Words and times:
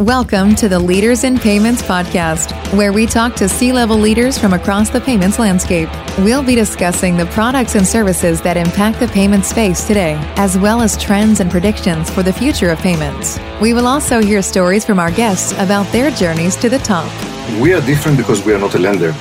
Welcome 0.00 0.54
to 0.54 0.66
the 0.66 0.78
Leaders 0.78 1.24
in 1.24 1.38
Payments 1.38 1.82
podcast, 1.82 2.54
where 2.74 2.90
we 2.90 3.04
talk 3.04 3.36
to 3.36 3.46
C 3.46 3.70
level 3.70 3.98
leaders 3.98 4.38
from 4.38 4.54
across 4.54 4.88
the 4.88 4.98
payments 4.98 5.38
landscape. 5.38 5.90
We'll 6.20 6.42
be 6.42 6.54
discussing 6.54 7.18
the 7.18 7.26
products 7.26 7.74
and 7.74 7.86
services 7.86 8.40
that 8.40 8.56
impact 8.56 8.98
the 8.98 9.08
payment 9.08 9.44
space 9.44 9.86
today, 9.86 10.14
as 10.36 10.56
well 10.56 10.80
as 10.80 10.96
trends 10.96 11.40
and 11.40 11.50
predictions 11.50 12.08
for 12.08 12.22
the 12.22 12.32
future 12.32 12.70
of 12.70 12.78
payments. 12.78 13.38
We 13.60 13.74
will 13.74 13.86
also 13.86 14.22
hear 14.22 14.40
stories 14.40 14.86
from 14.86 14.98
our 14.98 15.10
guests 15.10 15.52
about 15.58 15.84
their 15.92 16.10
journeys 16.10 16.56
to 16.62 16.70
the 16.70 16.78
top. 16.78 17.12
We 17.60 17.74
are 17.74 17.82
different 17.82 18.16
because 18.16 18.42
we 18.42 18.54
are 18.54 18.58
not 18.58 18.74
a 18.76 18.78
lender. 18.78 19.14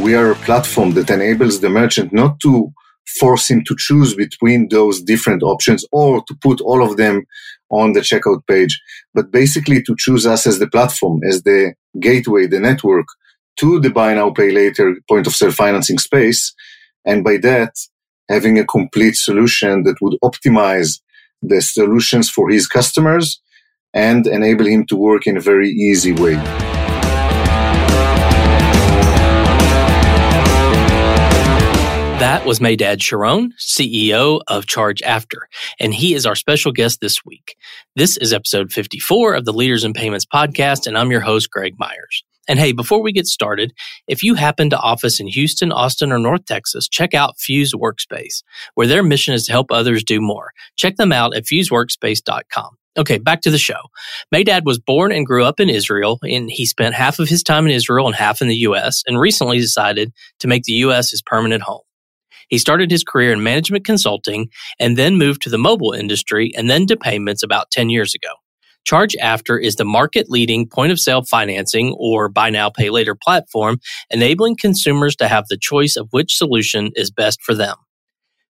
We 0.00 0.16
are 0.16 0.32
a 0.32 0.34
platform 0.34 0.90
that 0.94 1.08
enables 1.08 1.60
the 1.60 1.68
merchant 1.68 2.12
not 2.12 2.40
to 2.40 2.72
force 3.20 3.48
him 3.48 3.62
to 3.62 3.76
choose 3.78 4.16
between 4.16 4.70
those 4.70 5.00
different 5.02 5.44
options 5.44 5.84
or 5.92 6.24
to 6.24 6.34
put 6.42 6.60
all 6.60 6.82
of 6.82 6.96
them 6.96 7.24
on 7.70 7.92
the 7.92 8.00
checkout 8.00 8.46
page, 8.46 8.80
but 9.14 9.30
basically 9.30 9.82
to 9.82 9.94
choose 9.98 10.26
us 10.26 10.46
as 10.46 10.58
the 10.58 10.68
platform, 10.68 11.20
as 11.28 11.42
the 11.42 11.74
gateway, 12.00 12.46
the 12.46 12.60
network 12.60 13.06
to 13.58 13.80
the 13.80 13.90
buy 13.90 14.14
now, 14.14 14.30
pay 14.30 14.50
later 14.50 14.96
point 15.08 15.26
of 15.26 15.34
sale 15.34 15.50
financing 15.50 15.98
space. 15.98 16.54
And 17.04 17.24
by 17.24 17.38
that, 17.38 17.72
having 18.28 18.58
a 18.58 18.66
complete 18.66 19.16
solution 19.16 19.84
that 19.84 19.96
would 20.00 20.18
optimize 20.22 21.00
the 21.42 21.60
solutions 21.62 22.28
for 22.28 22.50
his 22.50 22.66
customers 22.66 23.40
and 23.94 24.26
enable 24.26 24.66
him 24.66 24.84
to 24.86 24.96
work 24.96 25.26
in 25.26 25.36
a 25.36 25.40
very 25.40 25.70
easy 25.70 26.12
way. 26.12 26.75
That 32.18 32.46
was 32.46 32.60
Meidad 32.60 33.02
Sharon, 33.02 33.52
CEO 33.58 34.40
of 34.48 34.66
Charge 34.66 35.02
After, 35.02 35.50
and 35.78 35.92
he 35.92 36.14
is 36.14 36.24
our 36.24 36.34
special 36.34 36.72
guest 36.72 37.02
this 37.02 37.22
week. 37.26 37.56
This 37.94 38.16
is 38.16 38.32
episode 38.32 38.72
54 38.72 39.34
of 39.34 39.44
the 39.44 39.52
Leaders 39.52 39.84
in 39.84 39.92
Payments 39.92 40.24
podcast, 40.24 40.86
and 40.86 40.96
I'm 40.96 41.10
your 41.10 41.20
host, 41.20 41.50
Greg 41.50 41.74
Myers. 41.78 42.24
And 42.48 42.58
hey, 42.58 42.72
before 42.72 43.02
we 43.02 43.12
get 43.12 43.26
started, 43.26 43.74
if 44.08 44.22
you 44.22 44.34
happen 44.34 44.70
to 44.70 44.78
office 44.78 45.20
in 45.20 45.26
Houston, 45.26 45.70
Austin, 45.70 46.10
or 46.10 46.18
North 46.18 46.46
Texas, 46.46 46.88
check 46.88 47.12
out 47.12 47.38
Fuse 47.38 47.74
Workspace, 47.74 48.42
where 48.76 48.86
their 48.86 49.02
mission 49.02 49.34
is 49.34 49.44
to 49.44 49.52
help 49.52 49.70
others 49.70 50.02
do 50.02 50.18
more. 50.18 50.52
Check 50.76 50.96
them 50.96 51.12
out 51.12 51.36
at 51.36 51.44
fuseworkspace.com. 51.44 52.78
Okay, 52.98 53.18
back 53.18 53.42
to 53.42 53.50
the 53.50 53.58
show. 53.58 53.90
Meidad 54.34 54.64
was 54.64 54.78
born 54.78 55.12
and 55.12 55.26
grew 55.26 55.44
up 55.44 55.60
in 55.60 55.68
Israel, 55.68 56.18
and 56.22 56.50
he 56.50 56.64
spent 56.64 56.94
half 56.94 57.18
of 57.18 57.28
his 57.28 57.42
time 57.42 57.66
in 57.66 57.72
Israel 57.72 58.06
and 58.06 58.16
half 58.16 58.40
in 58.40 58.48
the 58.48 58.56
U.S., 58.56 59.02
and 59.06 59.20
recently 59.20 59.58
decided 59.58 60.14
to 60.38 60.48
make 60.48 60.62
the 60.62 60.72
U.S. 60.72 61.10
his 61.10 61.20
permanent 61.20 61.62
home. 61.62 61.82
He 62.48 62.58
started 62.58 62.90
his 62.90 63.04
career 63.04 63.32
in 63.32 63.42
management 63.42 63.84
consulting 63.84 64.48
and 64.78 64.96
then 64.96 65.16
moved 65.16 65.42
to 65.42 65.50
the 65.50 65.58
mobile 65.58 65.92
industry 65.92 66.52
and 66.56 66.70
then 66.70 66.86
to 66.86 66.96
payments 66.96 67.42
about 67.42 67.70
10 67.70 67.90
years 67.90 68.14
ago. 68.14 68.28
Charge 68.84 69.16
After 69.20 69.58
is 69.58 69.74
the 69.74 69.84
market 69.84 70.30
leading 70.30 70.68
point 70.68 70.92
of 70.92 71.00
sale 71.00 71.22
financing 71.22 71.94
or 71.98 72.28
buy 72.28 72.50
now, 72.50 72.70
pay 72.70 72.88
later 72.88 73.16
platform, 73.20 73.78
enabling 74.10 74.56
consumers 74.60 75.16
to 75.16 75.26
have 75.26 75.46
the 75.48 75.56
choice 75.56 75.96
of 75.96 76.06
which 76.12 76.36
solution 76.36 76.90
is 76.94 77.10
best 77.10 77.42
for 77.42 77.52
them. 77.52 77.76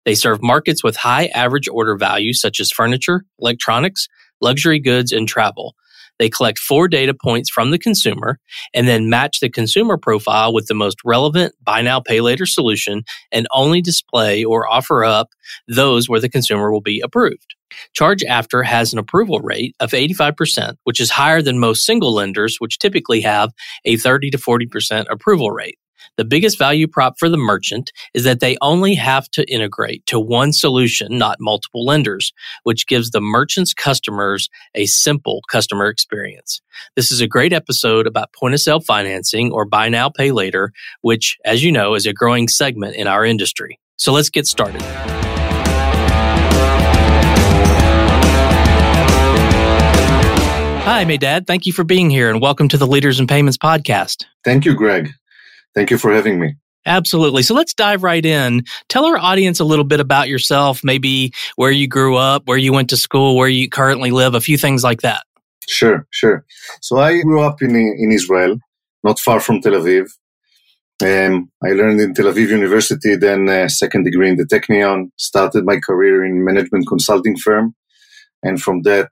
They 0.05 0.15
serve 0.15 0.43
markets 0.43 0.85
with 0.85 0.97
high 0.97 1.27
average 1.35 1.69
order 1.69 1.97
value, 1.97 2.35
such 2.35 2.61
as 2.61 2.71
furniture, 2.71 3.25
electronics, 3.41 4.09
luxury 4.43 4.79
goods, 4.79 5.11
and 5.11 5.27
travel, 5.27 5.75
they 6.19 6.29
collect 6.29 6.59
four 6.59 6.89
data 6.89 7.15
points 7.15 7.51
from 7.51 7.71
the 7.71 7.79
consumer 7.79 8.39
and 8.75 8.89
then 8.89 9.11
match 9.11 9.41
the 9.41 9.51
consumer 9.51 9.97
profile 9.97 10.53
with 10.53 10.67
the 10.67 10.75
most 10.75 10.99
relevant 11.05 11.55
buy 11.63 11.83
now, 11.83 12.01
pay 12.01 12.21
later 12.21 12.47
solution 12.47 13.03
and 13.33 13.47
only 13.53 13.81
display 13.81 14.45
or 14.45 14.69
offer 14.69 15.05
up 15.05 15.29
those 15.69 16.09
where 16.09 16.21
the 16.21 16.29
consumer 16.29 16.73
will 16.73 16.81
be 16.81 17.01
approved. 17.01 17.55
Charge 17.95 18.23
After 18.25 18.63
has 18.63 18.93
an 18.93 18.99
approval 18.99 19.41
rate 19.41 19.75
of 19.81 19.91
85%, 19.91 20.77
which 20.85 21.01
is 21.01 21.11
higher 21.11 21.43
than 21.43 21.59
most 21.59 21.85
single 21.85 22.15
lenders, 22.15 22.57
which 22.59 22.79
typically 22.79 23.21
have 23.23 23.51
a 23.85 23.97
30 23.97 24.31
to 24.31 24.39
40% 24.39 25.07
approval 25.11 25.51
rate. 25.51 25.79
The 26.17 26.25
biggest 26.25 26.59
value 26.59 26.89
prop 26.89 27.19
for 27.19 27.29
the 27.29 27.37
merchant 27.37 27.93
is 28.15 28.25
that 28.25 28.41
they 28.41 28.57
only 28.63 28.95
have 28.95 29.29
to 29.33 29.45
integrate 29.53 30.07
to 30.07 30.19
one 30.19 30.55
solution, 30.55 31.19
not 31.19 31.37
multiple 31.41 31.85
lenders, 31.85 32.33
which 32.63 32.87
gives 32.87 33.11
the 33.11 33.21
merchant's 33.21 33.75
customers 33.75 34.49
a 34.75 34.87
simple 34.87 35.43
customer 35.51 35.89
experience. 35.89 36.63
This 36.95 37.13
is 37.13 37.21
a 37.21 37.27
great 37.27 37.53
episode 37.53 38.07
about 38.07 38.33
point 38.33 38.55
of 38.55 38.61
sale 38.61 38.81
financing 38.81 39.53
or 39.53 39.67
buy 39.67 39.91
now, 39.91 40.09
pay 40.09 40.31
later, 40.31 40.73
which, 41.03 41.37
as 41.45 41.63
you 41.63 41.71
know, 41.71 41.95
is 41.95 42.07
a 42.07 42.15
growing 42.15 42.49
segment 42.49 42.97
in 42.97 43.07
our 43.07 43.27
industry. 43.27 43.79
So 43.97 44.15
let's 44.15 44.31
get 44.31 44.47
started. 44.47 44.81
Hi, 50.81 51.05
Meidad. 51.05 51.47
Thank 51.47 51.67
you 51.67 51.75
for 51.75 51.85
being 51.85 52.09
here 52.09 52.31
and 52.31 52.41
welcome 52.41 52.69
to 52.69 52.79
the 52.79 52.87
Leaders 52.87 53.21
in 53.21 53.27
Payments 53.27 53.59
podcast. 53.59 54.25
Thank 54.45 54.65
you, 54.65 54.75
Greg. 54.75 55.11
Thank 55.77 55.91
you 55.91 55.99
for 55.99 56.13
having 56.13 56.41
me. 56.41 56.57
Absolutely. 56.87 57.43
So 57.43 57.53
let's 57.53 57.75
dive 57.75 58.03
right 58.03 58.25
in. 58.25 58.65
Tell 58.89 59.05
our 59.05 59.19
audience 59.19 59.61
a 59.61 59.65
little 59.65 59.85
bit 59.85 60.01
about 60.01 60.29
yourself, 60.29 60.81
maybe 60.83 61.33
where 61.57 61.71
you 61.71 61.87
grew 61.87 62.17
up, 62.17 62.43
where 62.47 62.57
you 62.57 62.73
went 62.73 62.89
to 62.91 62.97
school, 62.97 63.37
where 63.37 63.49
you 63.49 63.69
currently 63.69 64.11
live, 64.11 64.35
a 64.35 64.41
few 64.41 64.57
things 64.57 64.83
like 64.83 65.03
that. 65.03 65.25
Sure, 65.69 66.07
sure. 66.13 66.45
So 66.81 66.99
I 66.99 67.21
grew 67.23 67.43
up 67.43 67.61
in, 67.61 67.75
in 67.75 68.13
Israel, 68.13 68.57
not 69.05 69.19
far 69.19 69.41
from 69.41 69.61
Tel 69.61 69.73
Aviv. 69.73 70.09
Um, 71.03 71.51
I 71.63 71.73
learned 71.73 72.01
in 72.01 72.15
Tel 72.15 72.27
Aviv 72.27 72.49
University, 72.49 73.17
then 73.17 73.49
a 73.49 73.69
second 73.69 74.05
degree 74.05 74.31
in 74.31 74.37
the 74.37 74.45
Technion, 74.45 75.11
started 75.17 75.67
my 75.67 75.79
career 75.79 76.25
in 76.25 76.45
management 76.45 76.87
consulting 76.89 77.37
firm. 77.37 77.75
And 78.45 78.63
from 78.63 78.83
that 78.83 79.11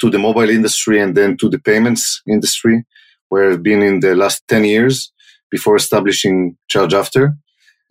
to 0.00 0.10
the 0.10 0.18
mobile 0.18 0.50
industry 0.50 1.00
and 1.00 1.16
then 1.16 1.38
to 1.38 1.48
the 1.48 1.58
payments 1.58 2.20
industry, 2.28 2.84
where 3.30 3.50
I've 3.50 3.62
been 3.62 3.82
in 3.82 4.00
the 4.00 4.14
last 4.14 4.46
10 4.48 4.64
years 4.64 5.10
before 5.56 5.76
establishing 5.76 6.36
Charge 6.72 6.94
After. 7.02 7.22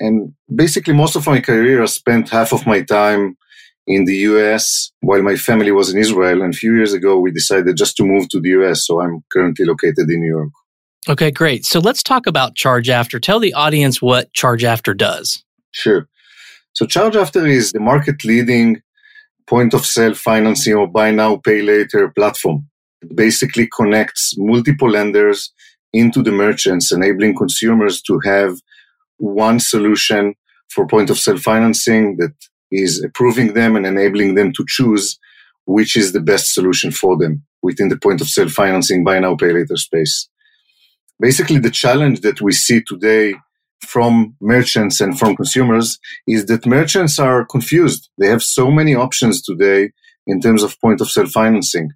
And 0.06 0.16
basically, 0.64 0.94
most 1.04 1.16
of 1.16 1.26
my 1.34 1.40
career, 1.40 1.82
I 1.82 1.86
spent 1.86 2.36
half 2.38 2.52
of 2.52 2.68
my 2.68 2.82
time 2.82 3.24
in 3.96 4.02
the 4.10 4.18
US 4.32 4.92
while 5.08 5.24
my 5.30 5.38
family 5.48 5.72
was 5.80 5.88
in 5.94 5.98
Israel. 6.06 6.42
And 6.42 6.54
a 6.54 6.58
few 6.64 6.74
years 6.80 6.94
ago, 7.00 7.12
we 7.20 7.32
decided 7.32 7.78
just 7.84 7.96
to 7.98 8.04
move 8.04 8.26
to 8.30 8.40
the 8.42 8.52
US. 8.60 8.86
So 8.86 8.94
I'm 9.02 9.16
currently 9.34 9.66
located 9.74 10.06
in 10.14 10.20
New 10.24 10.34
York. 10.38 10.54
Okay, 11.14 11.32
great. 11.32 11.62
So 11.72 11.80
let's 11.88 12.04
talk 12.04 12.24
about 12.28 12.56
Charge 12.64 12.90
After. 12.90 13.18
Tell 13.20 13.40
the 13.40 13.54
audience 13.66 14.02
what 14.02 14.34
Charge 14.34 14.64
After 14.74 14.94
does. 14.94 15.28
Sure. 15.72 16.02
So 16.74 16.86
Charge 16.86 17.16
After 17.24 17.46
is 17.46 17.72
the 17.72 17.86
market 17.92 18.18
leading 18.26 18.82
point 19.48 19.74
of 19.74 19.86
sale 19.86 20.16
financing 20.30 20.74
or 20.74 20.88
buy 20.88 21.12
now, 21.12 21.32
pay 21.38 21.62
later 21.62 22.10
platform. 22.20 22.60
It 23.02 23.16
basically 23.16 23.68
connects 23.80 24.34
multiple 24.38 24.90
lenders 24.98 25.40
into 25.94 26.24
the 26.24 26.32
merchants, 26.32 26.92
enabling 26.92 27.36
consumers 27.36 28.02
to 28.02 28.20
have 28.24 28.58
one 29.18 29.60
solution 29.60 30.34
for 30.70 30.88
point 30.88 31.10
of 31.10 31.20
sale 31.20 31.38
financing 31.38 32.18
that 32.18 32.34
is 32.72 33.04
approving 33.04 33.54
them 33.54 33.76
and 33.76 33.86
enabling 33.86 34.36
them 34.36 34.52
to 34.54 34.66
choose 34.68 35.20
which 35.66 35.96
is 35.96 36.12
the 36.12 36.20
best 36.20 36.54
solution 36.54 36.92
for 36.92 37.18
them 37.18 37.44
within 37.62 37.88
the 37.88 37.98
point 37.98 38.20
of 38.20 38.28
sale 38.28 38.50
financing 38.50 39.04
buy 39.04 39.20
now 39.20 39.36
pay 39.36 39.54
later 39.54 39.78
space. 39.78 40.28
Basically, 41.20 41.60
the 41.60 41.72
challenge 41.72 42.22
that 42.22 42.42
we 42.42 42.52
see 42.52 42.82
today 42.82 43.36
from 43.82 44.36
merchants 44.42 45.00
and 45.00 45.18
from 45.18 45.36
consumers 45.36 46.00
is 46.28 46.46
that 46.48 46.66
merchants 46.66 47.20
are 47.20 47.46
confused. 47.46 48.10
They 48.18 48.28
have 48.28 48.42
so 48.44 48.72
many 48.72 48.96
options 48.96 49.42
today 49.42 49.92
in 50.26 50.42
terms 50.42 50.64
of 50.64 50.80
point 50.82 51.02
of 51.02 51.10
sale 51.10 51.28
financing. 51.28 51.92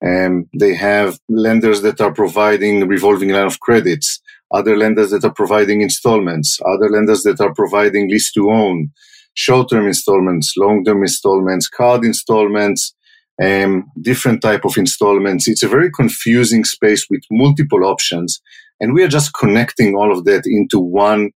And 0.00 0.46
they 0.58 0.74
have 0.74 1.18
lenders 1.28 1.82
that 1.82 2.00
are 2.00 2.12
providing 2.12 2.86
revolving 2.86 3.30
line 3.30 3.46
of 3.46 3.60
credits, 3.60 4.20
other 4.52 4.76
lenders 4.76 5.10
that 5.10 5.24
are 5.24 5.32
providing 5.32 5.80
installments, 5.80 6.58
other 6.64 6.88
lenders 6.88 7.22
that 7.22 7.40
are 7.40 7.52
providing 7.52 8.08
lease 8.08 8.32
to 8.32 8.50
own, 8.50 8.90
short-term 9.34 9.86
installments, 9.86 10.54
long-term 10.56 11.02
installments, 11.02 11.68
card 11.68 12.04
installments, 12.04 12.94
and 13.40 13.84
different 14.00 14.40
type 14.42 14.64
of 14.64 14.76
installments. 14.76 15.48
It's 15.48 15.62
a 15.62 15.68
very 15.68 15.90
confusing 15.90 16.64
space 16.64 17.06
with 17.10 17.22
multiple 17.30 17.84
options. 17.84 18.40
And 18.80 18.94
we 18.94 19.02
are 19.02 19.08
just 19.08 19.34
connecting 19.34 19.96
all 19.96 20.12
of 20.12 20.24
that 20.24 20.42
into 20.46 20.78
one 20.78 21.30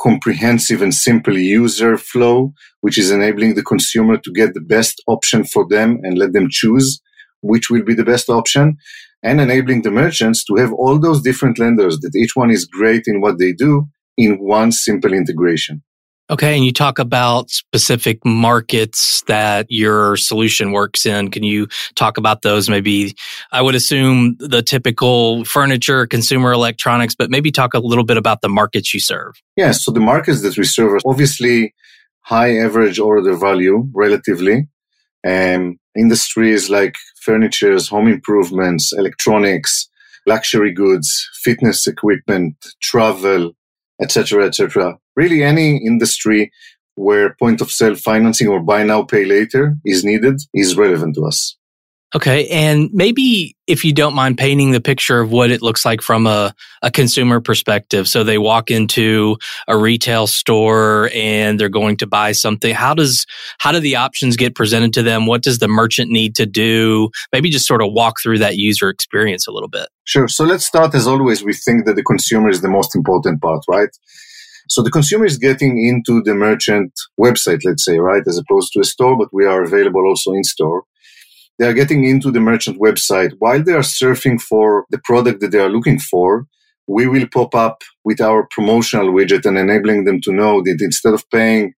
comprehensive 0.00 0.80
and 0.80 0.94
simple 0.94 1.36
user 1.36 1.98
flow, 1.98 2.52
which 2.80 2.98
is 2.98 3.10
enabling 3.10 3.54
the 3.54 3.62
consumer 3.62 4.16
to 4.16 4.32
get 4.32 4.54
the 4.54 4.60
best 4.60 5.02
option 5.06 5.44
for 5.44 5.66
them 5.68 6.00
and 6.02 6.16
let 6.16 6.32
them 6.32 6.48
choose 6.50 7.00
which 7.40 7.70
will 7.70 7.82
be 7.82 7.94
the 7.94 8.04
best 8.04 8.28
option 8.28 8.76
and 9.22 9.40
enabling 9.40 9.82
the 9.82 9.90
merchants 9.90 10.44
to 10.44 10.56
have 10.56 10.72
all 10.72 10.98
those 10.98 11.22
different 11.22 11.58
lenders 11.58 11.98
that 12.00 12.14
each 12.16 12.34
one 12.34 12.50
is 12.50 12.64
great 12.64 13.02
in 13.06 13.20
what 13.20 13.38
they 13.38 13.52
do 13.52 13.88
in 14.16 14.36
one 14.36 14.72
simple 14.72 15.12
integration. 15.12 15.82
Okay, 16.30 16.54
and 16.54 16.64
you 16.64 16.72
talk 16.72 17.00
about 17.00 17.50
specific 17.50 18.24
markets 18.24 19.24
that 19.26 19.66
your 19.68 20.16
solution 20.16 20.70
works 20.70 21.04
in. 21.04 21.28
Can 21.28 21.42
you 21.42 21.66
talk 21.96 22.18
about 22.18 22.42
those? 22.42 22.70
Maybe 22.70 23.16
I 23.50 23.60
would 23.60 23.74
assume 23.74 24.36
the 24.38 24.62
typical 24.62 25.44
furniture, 25.44 26.06
consumer 26.06 26.52
electronics, 26.52 27.16
but 27.16 27.30
maybe 27.30 27.50
talk 27.50 27.74
a 27.74 27.80
little 27.80 28.04
bit 28.04 28.16
about 28.16 28.42
the 28.42 28.48
markets 28.48 28.94
you 28.94 29.00
serve. 29.00 29.34
Yes, 29.56 29.84
so 29.84 29.90
the 29.90 29.98
markets 29.98 30.42
that 30.42 30.56
we 30.56 30.62
serve 30.62 30.92
are 30.92 31.00
obviously 31.04 31.74
high 32.20 32.58
average 32.58 33.00
order 33.00 33.34
value 33.34 33.88
relatively 33.92 34.68
um, 35.26 35.78
industries 35.96 36.70
like 36.70 36.94
furnitures, 37.22 37.88
home 37.88 38.08
improvements, 38.08 38.92
electronics, 38.92 39.88
luxury 40.26 40.72
goods, 40.72 41.28
fitness 41.42 41.86
equipment, 41.86 42.54
travel, 42.82 43.52
etc., 44.00 44.46
etc. 44.46 44.98
Really, 45.16 45.42
any 45.42 45.76
industry 45.76 46.50
where 46.94 47.34
point 47.38 47.60
of 47.60 47.70
sale 47.70 47.94
financing 47.94 48.48
or 48.48 48.60
buy 48.60 48.82
now, 48.82 49.02
pay 49.02 49.24
later 49.24 49.76
is 49.84 50.04
needed 50.04 50.40
is 50.54 50.76
relevant 50.76 51.14
to 51.16 51.24
us. 51.24 51.56
Okay. 52.12 52.48
And 52.48 52.90
maybe 52.92 53.56
if 53.68 53.84
you 53.84 53.92
don't 53.92 54.14
mind 54.14 54.36
painting 54.36 54.72
the 54.72 54.80
picture 54.80 55.20
of 55.20 55.30
what 55.30 55.52
it 55.52 55.62
looks 55.62 55.84
like 55.84 56.02
from 56.02 56.26
a, 56.26 56.52
a 56.82 56.90
consumer 56.90 57.40
perspective. 57.40 58.08
So 58.08 58.24
they 58.24 58.36
walk 58.36 58.70
into 58.70 59.36
a 59.68 59.78
retail 59.78 60.26
store 60.26 61.08
and 61.14 61.58
they're 61.58 61.68
going 61.68 61.98
to 61.98 62.08
buy 62.08 62.32
something. 62.32 62.74
How 62.74 62.94
does, 62.94 63.26
how 63.58 63.70
do 63.70 63.78
the 63.78 63.94
options 63.94 64.36
get 64.36 64.56
presented 64.56 64.92
to 64.94 65.04
them? 65.04 65.26
What 65.26 65.42
does 65.42 65.60
the 65.60 65.68
merchant 65.68 66.10
need 66.10 66.34
to 66.36 66.46
do? 66.46 67.10
Maybe 67.32 67.48
just 67.48 67.66
sort 67.66 67.80
of 67.80 67.92
walk 67.92 68.16
through 68.20 68.38
that 68.38 68.56
user 68.56 68.88
experience 68.88 69.46
a 69.46 69.52
little 69.52 69.68
bit. 69.68 69.88
Sure. 70.04 70.26
So 70.26 70.44
let's 70.44 70.66
start 70.66 70.92
as 70.96 71.06
always. 71.06 71.44
We 71.44 71.54
think 71.54 71.86
that 71.86 71.94
the 71.94 72.02
consumer 72.02 72.48
is 72.48 72.60
the 72.60 72.68
most 72.68 72.96
important 72.96 73.40
part, 73.40 73.62
right? 73.68 73.90
So 74.68 74.82
the 74.82 74.90
consumer 74.90 75.26
is 75.26 75.38
getting 75.38 75.84
into 75.84 76.22
the 76.22 76.34
merchant 76.34 76.92
website, 77.20 77.60
let's 77.64 77.84
say, 77.84 77.98
right, 77.98 78.22
as 78.26 78.38
opposed 78.38 78.72
to 78.72 78.80
a 78.80 78.84
store, 78.84 79.16
but 79.16 79.28
we 79.32 79.44
are 79.44 79.62
available 79.62 80.04
also 80.08 80.32
in 80.32 80.42
store 80.42 80.84
they 81.60 81.66
are 81.66 81.74
getting 81.74 82.04
into 82.04 82.30
the 82.30 82.40
merchant 82.40 82.80
website. 82.80 83.32
While 83.38 83.62
they 83.62 83.74
are 83.74 83.80
surfing 83.80 84.40
for 84.40 84.86
the 84.90 84.98
product 85.04 85.42
that 85.42 85.52
they 85.52 85.58
are 85.58 85.68
looking 85.68 85.98
for, 85.98 86.46
we 86.88 87.06
will 87.06 87.26
pop 87.30 87.54
up 87.54 87.82
with 88.02 88.18
our 88.18 88.48
promotional 88.50 89.12
widget 89.12 89.44
and 89.44 89.58
enabling 89.58 90.04
them 90.04 90.22
to 90.22 90.32
know 90.32 90.62
that 90.62 90.78
instead 90.80 91.12
of 91.12 91.28
paying 91.28 91.74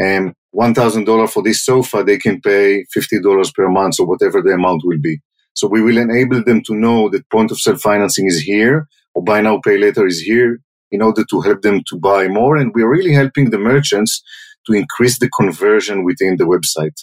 um, 0.00 0.32
$1,000 0.54 1.28
for 1.28 1.42
this 1.42 1.64
sofa, 1.64 2.04
they 2.04 2.18
can 2.18 2.40
pay 2.40 2.84
$50 2.96 3.52
per 3.52 3.68
month 3.68 3.98
or 3.98 4.06
whatever 4.06 4.40
the 4.40 4.52
amount 4.52 4.82
will 4.84 5.00
be. 5.00 5.18
So 5.54 5.66
we 5.66 5.82
will 5.82 5.98
enable 5.98 6.44
them 6.44 6.62
to 6.62 6.74
know 6.76 7.08
that 7.10 7.28
point 7.28 7.50
of 7.50 7.58
sale 7.58 7.76
financing 7.78 8.26
is 8.26 8.38
here 8.38 8.86
or 9.14 9.24
buy 9.24 9.40
now, 9.40 9.58
pay 9.58 9.76
later 9.76 10.06
is 10.06 10.20
here 10.20 10.60
in 10.92 11.02
order 11.02 11.24
to 11.30 11.40
help 11.40 11.62
them 11.62 11.82
to 11.88 11.98
buy 11.98 12.28
more. 12.28 12.56
And 12.56 12.70
we're 12.72 12.88
really 12.88 13.12
helping 13.12 13.50
the 13.50 13.58
merchants 13.58 14.22
to 14.66 14.72
increase 14.72 15.18
the 15.18 15.28
conversion 15.30 16.04
within 16.04 16.36
the 16.36 16.44
website. 16.44 16.96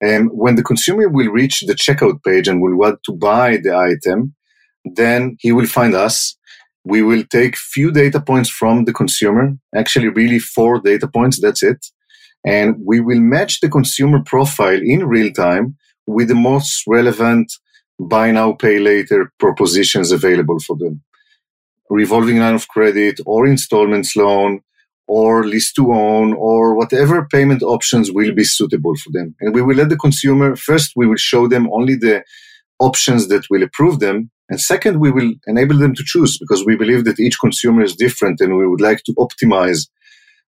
And 0.00 0.30
when 0.32 0.56
the 0.56 0.62
consumer 0.62 1.08
will 1.08 1.30
reach 1.30 1.60
the 1.60 1.74
checkout 1.74 2.22
page 2.22 2.48
and 2.48 2.60
will 2.60 2.76
want 2.76 3.00
to 3.04 3.12
buy 3.12 3.56
the 3.56 3.74
item, 3.74 4.34
then 4.84 5.36
he 5.40 5.52
will 5.52 5.66
find 5.66 5.94
us. 5.94 6.36
We 6.84 7.02
will 7.02 7.24
take 7.30 7.56
few 7.56 7.90
data 7.90 8.20
points 8.20 8.48
from 8.48 8.84
the 8.84 8.92
consumer, 8.92 9.56
actually 9.74 10.08
really 10.08 10.38
four 10.38 10.80
data 10.80 11.08
points, 11.08 11.40
that's 11.40 11.62
it. 11.62 11.84
And 12.44 12.76
we 12.84 13.00
will 13.00 13.20
match 13.20 13.60
the 13.60 13.68
consumer 13.68 14.22
profile 14.24 14.80
in 14.80 15.06
real 15.06 15.32
time 15.32 15.76
with 16.06 16.28
the 16.28 16.34
most 16.34 16.84
relevant 16.86 17.52
buy 17.98 18.30
now, 18.30 18.52
pay 18.52 18.78
later 18.78 19.32
propositions 19.38 20.12
available 20.12 20.58
for 20.60 20.76
them. 20.76 21.02
Revolving 21.88 22.38
line 22.38 22.54
of 22.54 22.68
credit 22.68 23.20
or 23.26 23.46
installments 23.46 24.16
loan 24.16 24.60
or 25.08 25.44
lease 25.44 25.72
to 25.74 25.92
own 25.92 26.34
or 26.34 26.74
whatever 26.74 27.26
payment 27.30 27.62
options 27.62 28.10
will 28.10 28.34
be 28.34 28.44
suitable 28.44 28.94
for 28.96 29.10
them. 29.12 29.34
And 29.40 29.54
we 29.54 29.62
will 29.62 29.76
let 29.76 29.88
the 29.88 29.96
consumer, 29.96 30.56
first, 30.56 30.92
we 30.96 31.06
will 31.06 31.16
show 31.16 31.46
them 31.46 31.68
only 31.72 31.94
the 31.94 32.24
options 32.80 33.28
that 33.28 33.46
will 33.50 33.62
approve 33.62 34.00
them. 34.00 34.30
And 34.48 34.60
second, 34.60 35.00
we 35.00 35.10
will 35.10 35.32
enable 35.46 35.78
them 35.78 35.94
to 35.94 36.04
choose 36.04 36.38
because 36.38 36.64
we 36.64 36.76
believe 36.76 37.04
that 37.04 37.20
each 37.20 37.38
consumer 37.40 37.82
is 37.82 37.96
different 37.96 38.40
and 38.40 38.56
we 38.56 38.66
would 38.66 38.80
like 38.80 39.02
to 39.04 39.14
optimize 39.14 39.88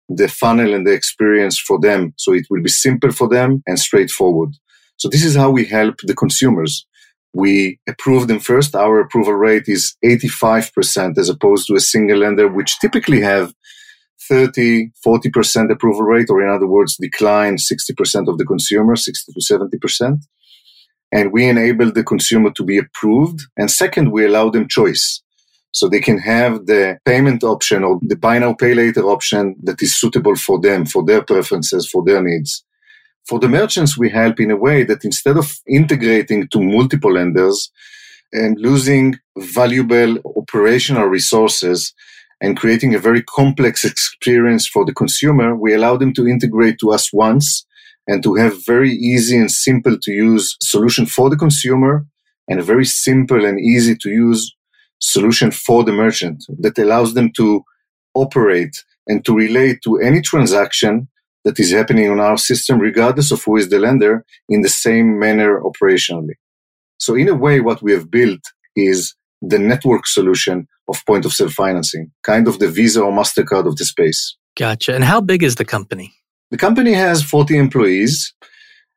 the 0.09 0.29
funnel 0.29 0.75
and 0.75 0.87
the 0.87 0.93
experience 0.93 1.59
for 1.59 1.79
them. 1.79 2.15
So 2.17 2.33
it 2.33 2.47
will 2.51 2.63
be 2.63 2.71
simple 2.71 3.13
for 3.13 3.29
them 3.29 3.63
and 3.67 3.79
straightforward. 3.79 4.51
So 4.97 5.09
this 5.09 5.25
is 5.25 5.37
how 5.37 5.51
we 5.51 5.65
help 5.65 5.97
the 6.03 6.15
consumers. 6.15 6.87
We 7.35 7.79
approve 7.89 8.27
them 8.27 8.41
first. 8.41 8.75
Our 8.75 9.01
approval 9.01 9.35
rate 9.35 9.65
is 9.67 9.97
85% 10.05 11.19
as 11.19 11.29
opposed 11.29 11.67
to 11.67 11.75
a 11.75 11.81
single 11.81 12.19
lender, 12.19 12.49
which 12.49 12.81
typically 12.81 13.21
have 13.21 13.53
30, 14.29 14.91
40% 15.07 15.73
approval 15.73 16.03
rate, 16.03 16.29
or 16.31 16.43
in 16.43 16.55
other 16.55 16.67
words, 16.67 16.97
decline 16.97 17.57
60% 17.57 18.29
of 18.29 18.39
the 18.39 18.45
consumer, 18.45 18.97
60 18.97 19.33
to 19.33 19.41
70%. 19.41 20.19
And 21.11 21.33
we 21.33 21.49
enable 21.49 21.91
the 21.91 22.05
consumer 22.05 22.51
to 22.53 22.65
be 22.65 22.79
approved. 22.79 23.41
And 23.57 23.71
second, 23.71 24.13
we 24.13 24.27
allow 24.27 24.51
them 24.51 24.69
choice. 24.69 25.23
So 25.73 25.89
they 25.89 26.01
can 26.01 26.19
have 26.19 26.67
the 26.67 26.99
payment 27.05 27.45
option 27.45 27.85
or 27.85 27.99
the 28.03 28.17
buy 28.17 28.39
now, 28.39 28.55
pay 28.55 28.75
later 28.75 29.03
option 29.03 29.57
that 29.63 29.83
is 29.83 29.99
suitable 29.99 30.37
for 30.37 30.61
them, 30.61 30.87
for 30.87 31.05
their 31.05 31.23
preferences, 31.23 31.89
for 31.89 32.05
their 32.05 32.23
needs. 32.23 32.65
For 33.27 33.39
the 33.39 33.49
merchants, 33.49 33.99
we 33.99 34.09
help 34.09 34.41
in 34.41 34.51
a 34.51 34.57
way 34.57 34.85
that 34.85 35.05
instead 35.05 35.37
of 35.37 35.53
integrating 35.69 36.49
to 36.49 36.61
multiple 36.63 37.13
lenders 37.13 37.71
and 38.33 38.59
losing 38.59 39.17
valuable 39.37 40.19
operational 40.37 41.07
resources, 41.07 41.93
and 42.41 42.57
creating 42.57 42.95
a 42.95 42.99
very 42.99 43.23
complex 43.23 43.85
experience 43.85 44.67
for 44.67 44.85
the 44.85 44.95
consumer, 44.95 45.57
we 45.57 45.75
allow 45.75 45.97
them 45.97 46.13
to 46.15 46.29
integrate 46.29 46.79
to 46.81 46.93
us 46.93 47.13
once 47.13 47.67
and 48.07 48.23
to 48.23 48.35
have 48.35 48.65
very 48.65 48.93
easy 48.93 49.37
and 49.37 49.51
simple 49.51 49.99
to 50.01 50.13
use 50.13 50.57
solution 50.61 51.05
for 51.05 51.29
the 51.29 51.37
consumer 51.37 52.07
and 52.49 52.61
a 52.61 52.63
very 52.63 52.85
simple 52.85 53.45
and 53.45 53.61
easy 53.61 53.95
to 53.97 54.09
use 54.09 54.55
solution 55.01 55.51
for 55.51 55.85
the 55.85 55.93
merchant 55.93 56.45
that 56.59 56.79
allows 56.79 57.15
them 57.15 57.31
to 57.37 57.63
operate 58.15 58.85
and 59.07 59.25
to 59.25 59.35
relate 59.35 59.81
to 59.85 59.99
any 59.99 60.21
transaction 60.21 61.09
that 61.45 61.59
is 61.59 61.73
happening 61.73 62.11
on 62.11 62.21
our 62.21 62.37
system, 62.37 62.79
regardless 62.79 63.31
of 63.31 63.43
who 63.43 63.57
is 63.57 63.71
the 63.71 63.79
lender, 63.79 64.25
in 64.49 64.63
the 64.63 64.69
same 64.69 65.19
manner 65.19 65.61
operationally. 65.61 66.35
So 66.99 67.15
in 67.15 67.29
a 67.29 67.35
way, 67.35 67.61
what 67.61 67.81
we 67.81 67.93
have 67.93 68.11
built 68.11 68.41
is 68.75 69.15
the 69.41 69.59
network 69.59 70.07
solution 70.07 70.67
of 70.89 71.05
point 71.07 71.25
of 71.25 71.33
sale 71.33 71.51
financing, 71.51 72.11
kind 72.23 72.49
of 72.49 72.59
the 72.59 72.69
Visa 72.69 73.03
or 73.03 73.13
MasterCard 73.13 73.67
of 73.67 73.77
the 73.77 73.85
space. 73.85 74.37
Gotcha. 74.57 74.95
And 74.95 75.05
how 75.05 75.21
big 75.21 75.43
is 75.43 75.57
the 75.57 75.65
company? 75.65 76.15
The 76.51 76.57
company 76.57 76.93
has 76.93 77.23
40 77.23 77.57
employees 77.59 78.35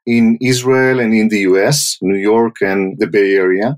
in 0.05 0.37
Israel 0.41 0.99
and 0.99 1.13
in 1.13 1.29
the 1.29 1.39
US, 1.39 1.97
New 2.01 2.17
York 2.17 2.55
and 2.61 2.97
the 2.99 3.07
Bay 3.07 3.35
Area. 3.35 3.77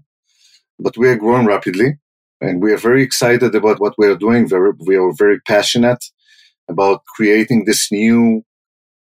But 0.79 0.97
we 0.97 1.09
are 1.09 1.15
growing 1.15 1.45
rapidly 1.45 1.97
and 2.39 2.61
we 2.61 2.71
are 2.71 2.77
very 2.77 3.03
excited 3.03 3.55
about 3.55 3.79
what 3.79 3.95
we 3.97 4.07
are 4.07 4.15
doing. 4.15 4.49
we 4.85 4.95
are 4.95 5.11
very 5.17 5.39
passionate 5.41 6.03
about 6.69 7.01
creating 7.15 7.65
this 7.65 7.91
new 7.91 8.43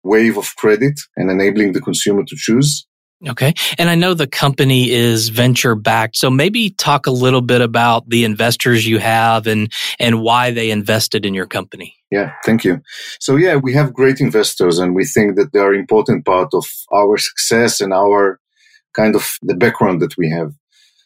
wave 0.03 0.37
of 0.37 0.57
credit 0.57 0.99
and 1.17 1.31
enabling 1.31 1.73
the 1.73 1.81
consumer 1.81 2.25
to 2.25 2.37
choose. 2.37 2.87
Okay. 3.29 3.55
And 3.79 3.89
I 3.89 3.95
know 3.95 4.15
the 4.15 4.27
company 4.27 4.91
is 4.91 5.29
venture 5.29 5.77
backed. 5.77 6.17
So 6.17 6.29
maybe 6.29 6.71
talk 6.71 7.07
a 7.07 7.13
little 7.13 7.41
bit 7.41 7.61
about 7.61 8.09
the 8.09 8.25
investors 8.25 8.87
you 8.87 8.99
have 8.99 9.47
and, 9.47 9.73
and 10.01 10.23
why 10.23 10.51
they 10.51 10.71
invested 10.71 11.25
in 11.25 11.33
your 11.33 11.47
company. 11.47 11.97
Yeah, 12.11 12.33
thank 12.45 12.65
you. 12.65 12.81
So 13.21 13.37
yeah, 13.37 13.57
we 13.57 13.73
have 13.75 13.95
great 13.95 14.21
investors 14.21 14.79
and 14.79 14.95
we 14.95 15.05
think 15.05 15.37
that 15.37 15.53
they 15.53 15.61
are 15.61 15.73
important 15.73 16.27
part 16.27 16.53
of 16.53 16.67
our 16.93 17.17
success 17.17 17.81
and 17.81 17.93
our 17.93 18.41
kind 18.93 19.15
of 19.15 19.37
the 19.43 19.55
background 19.55 20.03
that 20.03 20.17
we 20.19 20.29
have. 20.31 20.53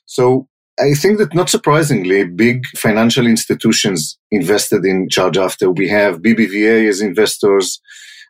So 0.06 0.48
I 0.80 0.94
think 0.94 1.18
that 1.18 1.34
not 1.34 1.50
surprisingly, 1.50 2.24
big 2.24 2.66
financial 2.76 3.26
institutions 3.26 4.18
invested 4.30 4.84
in 4.84 5.08
Charge 5.08 5.38
After. 5.38 5.70
We 5.70 5.88
have 5.88 6.22
BBVA 6.22 6.88
as 6.88 7.00
investors, 7.00 7.80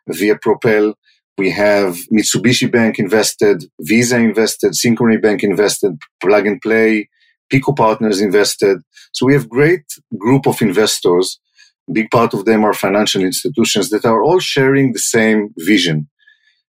via 0.07 0.37
Propel, 0.37 0.93
we 1.37 1.51
have 1.51 1.97
Mitsubishi 2.11 2.71
Bank 2.71 2.97
invested, 2.97 3.63
Visa 3.81 4.17
invested, 4.17 4.73
Synchrony 4.73 5.21
Bank 5.21 5.43
invested, 5.43 5.93
Plug 6.21 6.47
and 6.47 6.59
Play, 6.61 7.09
Pico 7.49 7.73
Partners 7.73 8.21
invested. 8.21 8.77
So 9.13 9.25
we 9.25 9.33
have 9.33 9.47
great 9.47 9.83
group 10.17 10.47
of 10.47 10.61
investors. 10.61 11.39
A 11.89 11.93
Big 11.93 12.09
part 12.09 12.33
of 12.33 12.45
them 12.45 12.63
are 12.63 12.73
financial 12.73 13.21
institutions 13.21 13.89
that 13.89 14.03
are 14.03 14.23
all 14.23 14.39
sharing 14.39 14.93
the 14.93 14.99
same 14.99 15.49
vision. 15.57 16.09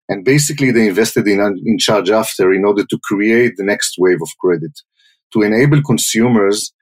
And 0.08 0.24
basically 0.24 0.70
they 0.70 0.88
invested 0.88 1.26
in, 1.26 1.40
in 1.64 1.78
charge 1.78 2.10
after 2.10 2.52
in 2.52 2.64
order 2.64 2.84
to 2.84 2.98
create 3.02 3.54
the 3.56 3.64
next 3.64 3.96
wave 3.98 4.22
of 4.22 4.28
credit, 4.40 4.72
to 5.32 5.42
enable 5.42 5.82
consumers 5.82 6.72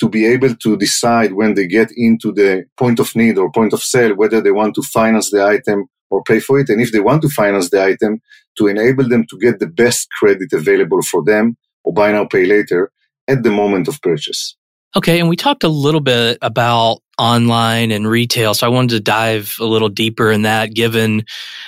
to 0.00 0.08
be 0.08 0.26
able 0.26 0.54
to 0.54 0.76
decide 0.76 1.34
when 1.34 1.54
they 1.54 1.66
get 1.66 1.90
into 1.96 2.32
the 2.32 2.64
point 2.76 2.98
of 2.98 3.14
need 3.14 3.38
or 3.38 3.52
point 3.52 3.72
of 3.72 3.82
sale, 3.82 4.14
whether 4.16 4.40
they 4.40 4.50
want 4.50 4.74
to 4.74 4.82
finance 4.82 5.30
the 5.30 5.44
item 5.44 5.86
or 6.10 6.22
pay 6.24 6.40
for 6.40 6.58
it. 6.60 6.68
And 6.68 6.80
if 6.80 6.92
they 6.92 7.00
want 7.00 7.22
to 7.22 7.28
finance 7.28 7.70
the 7.70 7.82
item, 7.82 8.20
to 8.58 8.66
enable 8.66 9.08
them 9.08 9.24
to 9.30 9.38
get 9.38 9.58
the 9.58 9.66
best 9.66 10.08
credit 10.18 10.52
available 10.52 11.02
for 11.02 11.24
them 11.24 11.56
or 11.84 11.92
buy 11.92 12.12
now, 12.12 12.26
pay 12.26 12.46
later 12.46 12.90
at 13.28 13.42
the 13.42 13.50
moment 13.50 13.88
of 13.88 14.00
purchase. 14.02 14.56
Okay. 14.96 15.20
And 15.20 15.28
we 15.28 15.36
talked 15.36 15.62
a 15.62 15.68
little 15.68 16.00
bit 16.00 16.38
about 16.42 16.98
online 17.16 17.92
and 17.92 18.08
retail. 18.08 18.54
So 18.54 18.66
I 18.66 18.70
wanted 18.70 18.96
to 18.96 19.00
dive 19.00 19.54
a 19.60 19.64
little 19.64 19.88
deeper 19.88 20.32
in 20.32 20.42
that 20.42 20.74
given 20.74 21.22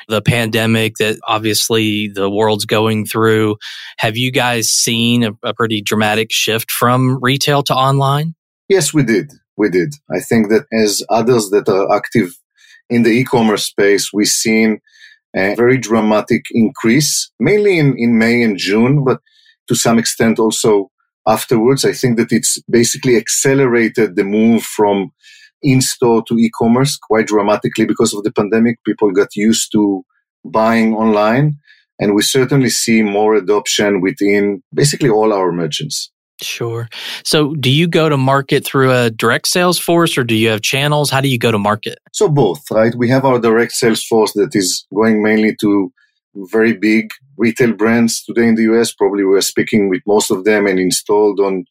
the 0.09 0.21
pandemic 0.21 0.97
that 0.97 1.21
obviously 1.29 2.09
the 2.09 2.29
world's 2.29 2.65
going 2.65 3.07
through. 3.07 3.57
Have 3.99 4.17
you 4.17 4.33
guys 4.33 4.71
seen 4.71 5.23
a, 5.23 5.33
a 5.45 5.55
pretty 5.55 5.83
dramatic 5.83 6.33
shift 6.33 6.71
from 6.71 7.19
retail 7.23 7.63
to 7.65 7.75
online? 7.75 8.35
Yes, 8.69 8.93
we 8.93 9.05
did. 9.05 9.31
We 9.57 9.69
did. 9.69 9.95
I 10.11 10.19
think 10.19 10.49
that 10.49 10.67
as 10.73 11.03
others 11.09 11.51
that 11.51 11.69
are 11.69 11.95
active 11.95 12.33
in 12.93 13.03
the 13.03 13.11
e-commerce 13.11 13.65
space, 13.65 14.13
we've 14.13 14.27
seen 14.47 14.81
a 15.35 15.55
very 15.55 15.79
dramatic 15.79 16.45
increase, 16.53 17.33
mainly 17.41 17.79
in, 17.79 17.97
in 17.97 18.19
May 18.19 18.43
and 18.43 18.59
June, 18.59 19.03
but 19.03 19.19
to 19.69 19.75
some 19.75 19.99
extent 19.99 20.39
also 20.39 20.91
afterwards. 21.27 21.85
I 21.87 21.93
think 21.93 22.19
that 22.19 22.33
it's 22.33 22.61
basically 22.71 23.17
accelerated 23.17 24.15
the 24.15 24.25
move 24.25 24.63
from 24.63 25.11
in-store 25.63 26.25
to 26.29 26.39
e-commerce 26.39 26.99
quite 26.99 27.29
dramatically 27.29 27.87
because 27.87 28.13
of 28.13 28.25
the 28.25 28.33
pandemic. 28.33 28.77
People 28.85 29.11
got 29.13 29.35
used 29.35 29.73
to 29.73 30.05
buying 30.45 30.95
online 30.95 31.57
and 31.99 32.15
we 32.15 32.23
certainly 32.23 32.69
see 32.69 33.03
more 33.03 33.35
adoption 33.35 34.03
within 34.03 34.63
basically 34.75 35.09
all 35.09 35.33
our 35.33 35.51
merchants. 35.51 36.12
Sure. 36.43 36.89
So, 37.25 37.55
do 37.55 37.71
you 37.71 37.87
go 37.87 38.09
to 38.09 38.17
market 38.17 38.65
through 38.65 38.93
a 38.93 39.11
direct 39.11 39.49
sales 39.49 39.79
force 39.79 40.17
or 40.19 40.25
do 40.25 40.35
you 40.35 40.49
have 40.51 40.63
channels? 40.63 41.11
How 41.11 41.21
do 41.21 41.29
you 41.29 41.39
go 41.39 41.51
to 41.51 41.59
market? 41.59 41.99
So, 42.13 42.29
both, 42.29 42.71
right? 42.71 42.95
We 42.95 43.09
have 43.09 43.25
our 43.25 43.39
direct 43.39 43.73
sales 43.73 44.05
force 44.05 44.33
that 44.35 44.55
is 44.55 44.87
going 44.95 45.23
mainly 45.23 45.57
to 45.61 45.93
very 46.35 46.73
big 46.73 47.11
retail 47.37 47.73
brands 47.73 48.23
today 48.25 48.49
in 48.49 48.55
the 48.55 48.63
US. 48.75 48.93
Probably 48.93 49.25
we're 49.25 49.41
speaking 49.41 49.89
with 49.89 50.03
most 50.07 50.31
of 50.31 50.45
them 50.45 50.67
and 50.67 50.79
installed 50.79 51.41
on, 51.41 51.65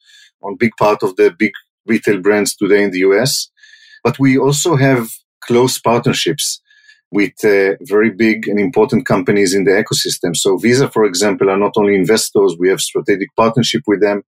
on 0.44 0.58
big 0.58 0.72
part 0.80 1.04
of 1.04 1.16
the 1.16 1.34
big 1.38 1.52
retail 1.86 2.20
brands 2.20 2.56
today 2.56 2.84
in 2.84 2.92
the 2.92 3.00
US. 3.00 3.50
But 4.04 4.20
we 4.20 4.38
also 4.38 4.76
have 4.76 5.08
close 5.42 5.80
partnerships 5.80 6.62
with 7.12 7.34
uh, 7.44 7.76
very 7.82 8.10
big 8.10 8.48
and 8.48 8.60
important 8.60 9.06
companies 9.06 9.54
in 9.54 9.66
the 9.66 9.72
ecosystem. 9.72 10.36
So 10.36 10.58
Visa, 10.58 10.90
for 10.90 11.04
example, 11.04 11.50
are 11.50 11.58
not 11.58 11.74
only 11.76 11.96
investors, 11.96 12.56
we 12.58 12.70
have 12.70 12.80
strategic 12.80 13.28
partnership 13.36 13.82
with 13.86 14.02
them 14.02 14.24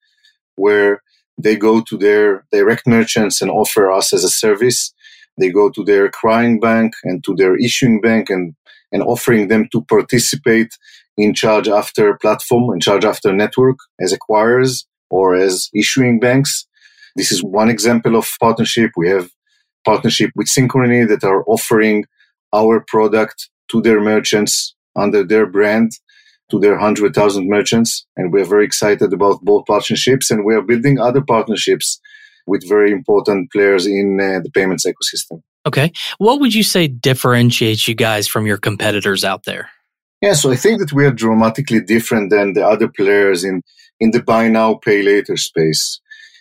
where 0.59 1.03
they 1.39 1.57
go 1.57 1.81
to 1.81 1.97
their 1.97 2.45
direct 2.53 2.87
merchants 2.87 3.41
and 3.41 3.51
offer 3.51 3.91
us 3.91 4.13
as 4.13 4.25
a 4.25 4.29
service. 4.29 4.93
They 5.39 5.51
go 5.51 5.71
to 5.71 5.85
their 5.85 6.07
acquiring 6.07 6.59
bank 6.59 6.95
and 7.05 7.23
to 7.25 7.35
their 7.37 7.57
issuing 7.57 8.01
bank 8.01 8.29
and 8.29 8.55
and 8.91 9.03
offering 9.03 9.49
them 9.49 9.69
to 9.71 9.83
participate 9.83 10.71
in 11.17 11.35
charge 11.35 11.69
after 11.69 12.17
platform 12.17 12.71
and 12.71 12.83
charge 12.83 13.05
after 13.05 13.33
network 13.33 13.77
as 14.01 14.15
acquirers 14.15 14.85
or 15.11 15.35
as 15.35 15.69
issuing 15.75 16.19
banks. 16.19 16.67
This 17.17 17.31
is 17.31 17.43
one 17.43 17.69
example 17.69 18.17
of 18.17 18.31
partnership. 18.41 18.93
We 18.97 19.11
have 19.11 19.29
partnership 19.85 20.31
with 20.35 20.47
Synchrony 20.47 21.07
that 21.09 21.25
are 21.25 21.45
offering 21.47 22.05
our 22.55 22.81
product 22.81 23.51
to 23.71 23.83
their 23.83 24.01
merchants 24.01 24.75
under 24.97 25.23
their 25.25 25.47
brand 25.47 25.93
to 26.51 26.59
their 26.59 26.73
100,000 26.73 27.49
merchants. 27.49 28.07
And 28.17 28.33
we're 28.33 28.45
very 28.45 28.65
excited 28.65 29.13
about 29.13 29.43
both 29.43 29.67
partnerships 29.67 30.31
and 30.31 30.45
we 30.45 30.55
are 30.55 30.63
building 30.63 30.99
other 30.99 31.21
partnerships 31.21 32.01
with 32.47 32.69
very 32.69 32.91
important 32.91 33.53
players 33.53 33.87
in 33.87 34.19
uh, 34.21 34.41
the 34.43 34.51
payments 34.51 34.87
ecosystem. 34.87 35.43
Okay. 35.67 35.93
What 36.17 36.41
would 36.41 36.55
you 36.55 36.63
say 36.63 36.89
differentiates 36.89 37.87
you 37.87 37.95
guys 37.95 38.27
from 38.27 38.47
your 38.47 38.57
competitors 38.57 39.25
out 39.25 39.45
there? 39.45 39.71
Yeah, 40.23 40.33
so 40.33 40.51
I 40.51 40.57
think 40.57 40.81
that 40.81 40.93
we 40.93 41.05
are 41.05 41.13
dramatically 41.13 41.81
different 41.81 42.31
than 42.31 42.55
the 42.55 42.67
other 42.67 42.89
players 42.89 43.45
in, 43.45 43.63
in 44.01 44.11
the 44.11 44.23
buy 44.23 44.49
now, 44.49 44.75
pay 44.75 45.03
later 45.03 45.37
space. 45.37 46.01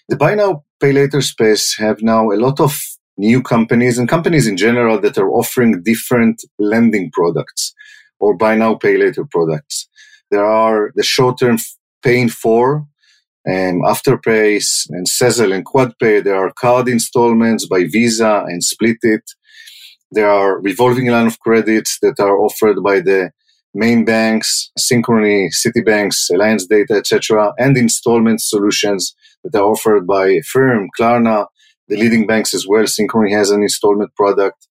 The 0.10 0.16
buy 0.16 0.34
now, 0.34 0.64
pay 0.80 0.94
later 0.94 1.22
space 1.22 1.78
have 1.78 2.02
now 2.02 2.32
a 2.32 2.38
lot 2.38 2.60
of 2.60 2.80
new 3.18 3.42
companies 3.42 3.98
and 3.98 4.08
companies 4.08 4.48
in 4.48 4.58
general 4.58 5.00
that 5.02 5.18
are 5.18 5.30
offering 5.30 5.84
different 5.84 6.44
lending 6.58 7.12
products 7.12 7.74
or 8.20 8.36
buy 8.36 8.56
now, 8.56 8.76
pay 8.76 8.98
later 8.98 9.26
products. 9.26 9.88
There 10.32 10.46
are 10.46 10.92
the 10.96 11.04
short 11.04 11.40
term 11.40 11.58
pay 12.04 12.20
in 12.20 12.30
four 12.30 12.88
um, 13.48 13.82
Afterpay 13.84 14.62
and 14.90 15.08
Sezzle 15.08 15.54
and 15.54 15.66
QuadPay. 15.66 16.24
There 16.24 16.36
are 16.36 16.52
card 16.54 16.90
installments 16.90 17.66
by 17.66 17.86
Visa 17.86 18.44
and 18.48 18.62
Splitit. 18.62 19.22
There 20.12 20.30
are 20.30 20.60
revolving 20.60 21.08
line 21.08 21.28
of 21.28 21.40
credits 21.40 21.98
that 22.02 22.20
are 22.20 22.38
offered 22.38 22.82
by 22.84 23.00
the 23.00 23.32
main 23.74 24.06
banks, 24.06 24.72
Synchrony, 24.80 25.50
Citibanks, 25.54 26.30
Alliance 26.34 26.66
Data, 26.66 26.96
etc., 26.96 27.54
and 27.58 27.78
installment 27.78 28.42
solutions 28.42 29.16
that 29.44 29.58
are 29.58 29.66
offered 29.66 30.08
by 30.08 30.28
Affirm, 30.30 30.90
Klarna, 30.98 31.46
the 31.88 31.98
leading 31.98 32.26
banks 32.28 32.54
as 32.54 32.66
well. 32.68 32.84
Synchrony 32.84 33.32
has 33.32 33.50
an 33.50 33.62
installment 33.62 34.14
product. 34.16 34.68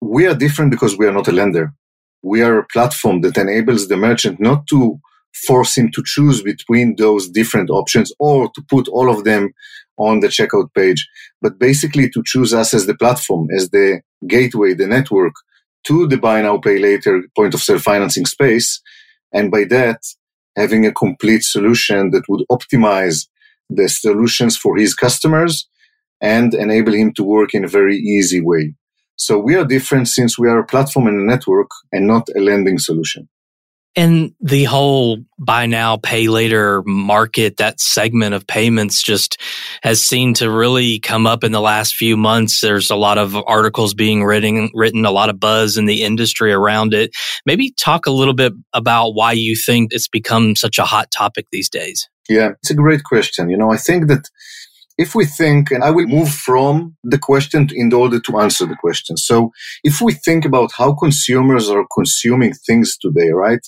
We 0.00 0.26
are 0.26 0.34
different 0.34 0.70
because 0.70 0.96
we 0.96 1.06
are 1.06 1.12
not 1.12 1.28
a 1.28 1.32
lender. 1.32 1.74
We 2.22 2.42
are 2.42 2.58
a 2.58 2.66
platform 2.66 3.20
that 3.22 3.38
enables 3.38 3.88
the 3.88 3.96
merchant 3.96 4.40
not 4.40 4.66
to 4.68 4.98
force 5.46 5.76
him 5.76 5.90
to 5.92 6.02
choose 6.04 6.42
between 6.42 6.96
those 6.96 7.28
different 7.28 7.70
options 7.70 8.12
or 8.18 8.50
to 8.54 8.62
put 8.68 8.88
all 8.88 9.10
of 9.10 9.24
them 9.24 9.52
on 9.98 10.20
the 10.20 10.28
checkout 10.28 10.72
page, 10.74 11.08
but 11.42 11.58
basically 11.58 12.08
to 12.10 12.22
choose 12.24 12.54
us 12.54 12.72
as 12.72 12.86
the 12.86 12.96
platform, 12.96 13.48
as 13.54 13.70
the 13.70 14.00
gateway, 14.26 14.74
the 14.74 14.86
network 14.86 15.34
to 15.86 16.06
the 16.06 16.18
buy 16.18 16.42
now, 16.42 16.58
pay 16.58 16.78
later 16.78 17.22
point 17.36 17.54
of 17.54 17.60
sale 17.60 17.78
financing 17.78 18.26
space. 18.26 18.80
And 19.32 19.50
by 19.50 19.64
that, 19.64 20.00
having 20.56 20.86
a 20.86 20.92
complete 20.92 21.44
solution 21.44 22.10
that 22.10 22.28
would 22.28 22.44
optimize 22.50 23.26
the 23.70 23.88
solutions 23.88 24.56
for 24.56 24.76
his 24.76 24.94
customers 24.94 25.68
and 26.20 26.54
enable 26.54 26.92
him 26.92 27.12
to 27.14 27.22
work 27.22 27.54
in 27.54 27.64
a 27.64 27.68
very 27.68 27.96
easy 27.96 28.40
way. 28.40 28.74
So 29.18 29.38
we 29.38 29.56
are 29.56 29.64
different 29.64 30.08
since 30.08 30.38
we 30.38 30.48
are 30.48 30.60
a 30.60 30.66
platform 30.66 31.08
and 31.08 31.20
a 31.20 31.24
network 31.24 31.70
and 31.92 32.06
not 32.06 32.28
a 32.34 32.40
lending 32.40 32.78
solution. 32.78 33.28
And 33.96 34.32
the 34.40 34.62
whole 34.62 35.18
buy 35.40 35.66
now, 35.66 35.96
pay 35.96 36.28
later 36.28 36.84
market, 36.86 37.56
that 37.56 37.80
segment 37.80 38.32
of 38.32 38.46
payments 38.46 39.02
just 39.02 39.40
has 39.82 40.00
seemed 40.00 40.36
to 40.36 40.48
really 40.48 41.00
come 41.00 41.26
up 41.26 41.42
in 41.42 41.50
the 41.50 41.60
last 41.60 41.96
few 41.96 42.16
months. 42.16 42.60
There's 42.60 42.90
a 42.90 42.96
lot 42.96 43.18
of 43.18 43.34
articles 43.34 43.94
being 43.94 44.22
written, 44.22 44.70
written, 44.72 45.04
a 45.04 45.10
lot 45.10 45.30
of 45.30 45.40
buzz 45.40 45.76
in 45.76 45.86
the 45.86 46.04
industry 46.04 46.52
around 46.52 46.94
it. 46.94 47.10
Maybe 47.44 47.72
talk 47.72 48.06
a 48.06 48.12
little 48.12 48.34
bit 48.34 48.52
about 48.72 49.14
why 49.16 49.32
you 49.32 49.56
think 49.56 49.92
it's 49.92 50.06
become 50.06 50.54
such 50.54 50.78
a 50.78 50.84
hot 50.84 51.10
topic 51.10 51.46
these 51.50 51.68
days. 51.68 52.08
Yeah, 52.28 52.50
it's 52.62 52.70
a 52.70 52.74
great 52.74 53.02
question. 53.02 53.50
You 53.50 53.56
know, 53.56 53.72
I 53.72 53.78
think 53.78 54.06
that 54.08 54.28
if 54.98 55.14
we 55.14 55.24
think, 55.24 55.70
and 55.70 55.84
I 55.84 55.90
will 55.90 56.06
move 56.06 56.28
from 56.28 56.96
the 57.04 57.18
question 57.18 57.68
in 57.72 57.92
order 57.92 58.18
to 58.20 58.38
answer 58.38 58.66
the 58.66 58.76
question. 58.76 59.16
So 59.16 59.52
if 59.84 60.00
we 60.00 60.12
think 60.12 60.44
about 60.44 60.72
how 60.76 60.94
consumers 60.94 61.70
are 61.70 61.86
consuming 61.94 62.52
things 62.66 62.98
today, 62.98 63.30
right? 63.30 63.64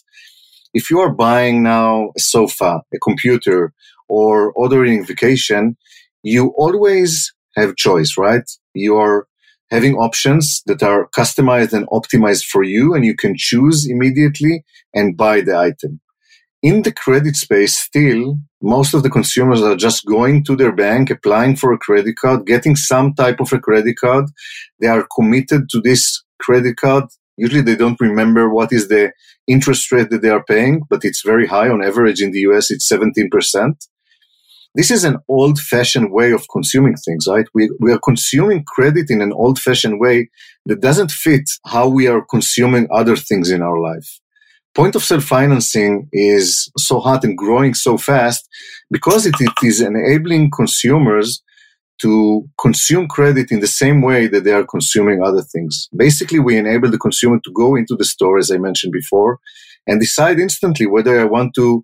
If 0.74 0.90
you 0.90 0.98
are 0.98 1.14
buying 1.14 1.62
now 1.62 2.10
a 2.16 2.20
sofa, 2.20 2.82
a 2.92 2.98
computer, 2.98 3.72
or 4.08 4.52
ordering 4.52 5.04
vacation, 5.04 5.76
you 6.24 6.52
always 6.56 7.32
have 7.56 7.76
choice, 7.76 8.16
right? 8.18 8.48
You 8.74 8.96
are 8.96 9.28
having 9.70 9.94
options 9.94 10.62
that 10.66 10.82
are 10.82 11.08
customized 11.16 11.72
and 11.72 11.86
optimized 11.88 12.44
for 12.44 12.64
you, 12.64 12.92
and 12.94 13.04
you 13.04 13.14
can 13.14 13.34
choose 13.36 13.88
immediately 13.88 14.64
and 14.92 15.16
buy 15.16 15.40
the 15.40 15.56
item 15.56 16.00
in 16.62 16.82
the 16.82 16.92
credit 16.92 17.36
space, 17.36 17.76
still, 17.76 18.38
most 18.60 18.92
of 18.92 19.02
the 19.02 19.10
consumers 19.10 19.62
are 19.62 19.76
just 19.76 20.04
going 20.04 20.44
to 20.44 20.56
their 20.56 20.72
bank, 20.72 21.10
applying 21.10 21.56
for 21.56 21.72
a 21.72 21.78
credit 21.78 22.16
card, 22.16 22.46
getting 22.46 22.76
some 22.76 23.14
type 23.14 23.40
of 23.40 23.52
a 23.52 23.58
credit 23.58 23.96
card. 23.98 24.26
They 24.80 24.88
are 24.88 25.06
committed 25.14 25.70
to 25.70 25.80
this 25.80 26.22
credit 26.38 26.76
card. 26.76 27.04
Usually 27.36 27.62
they 27.62 27.76
don't 27.76 28.00
remember 28.00 28.50
what 28.50 28.72
is 28.72 28.88
the 28.88 29.12
interest 29.46 29.90
rate 29.90 30.10
that 30.10 30.20
they 30.20 30.28
are 30.28 30.44
paying, 30.44 30.82
but 30.90 31.04
it's 31.04 31.22
very 31.24 31.46
high. 31.46 31.70
On 31.70 31.82
average 31.82 32.20
in 32.20 32.32
the 32.32 32.40
US, 32.40 32.70
it's 32.70 32.90
17%. 32.90 33.30
This 34.74 34.90
is 34.90 35.02
an 35.02 35.18
old 35.28 35.58
fashioned 35.58 36.12
way 36.12 36.30
of 36.30 36.46
consuming 36.52 36.94
things, 36.94 37.26
right? 37.26 37.46
We, 37.54 37.70
we 37.80 37.90
are 37.92 37.98
consuming 37.98 38.64
credit 38.64 39.10
in 39.10 39.22
an 39.22 39.32
old 39.32 39.58
fashioned 39.58 39.98
way 39.98 40.28
that 40.66 40.80
doesn't 40.80 41.10
fit 41.10 41.48
how 41.66 41.88
we 41.88 42.06
are 42.06 42.24
consuming 42.24 42.86
other 42.92 43.16
things 43.16 43.50
in 43.50 43.62
our 43.62 43.80
life 43.80 44.20
point 44.74 44.94
of 44.94 45.02
sale 45.02 45.20
financing 45.20 46.08
is 46.12 46.70
so 46.76 47.00
hot 47.00 47.24
and 47.24 47.36
growing 47.36 47.74
so 47.74 47.98
fast 47.98 48.48
because 48.90 49.26
it, 49.26 49.34
it 49.40 49.52
is 49.62 49.80
enabling 49.80 50.50
consumers 50.50 51.42
to 52.00 52.48
consume 52.58 53.06
credit 53.06 53.50
in 53.50 53.60
the 53.60 53.66
same 53.66 54.00
way 54.00 54.26
that 54.26 54.44
they 54.44 54.52
are 54.52 54.64
consuming 54.64 55.22
other 55.22 55.42
things. 55.42 55.88
Basically, 55.94 56.38
we 56.38 56.56
enable 56.56 56.90
the 56.90 56.98
consumer 56.98 57.38
to 57.44 57.52
go 57.52 57.76
into 57.76 57.94
the 57.94 58.04
store, 58.04 58.38
as 58.38 58.50
I 58.50 58.56
mentioned 58.56 58.92
before, 58.92 59.38
and 59.86 60.00
decide 60.00 60.38
instantly 60.38 60.86
whether 60.86 61.20
I 61.20 61.24
want 61.24 61.54
to 61.56 61.82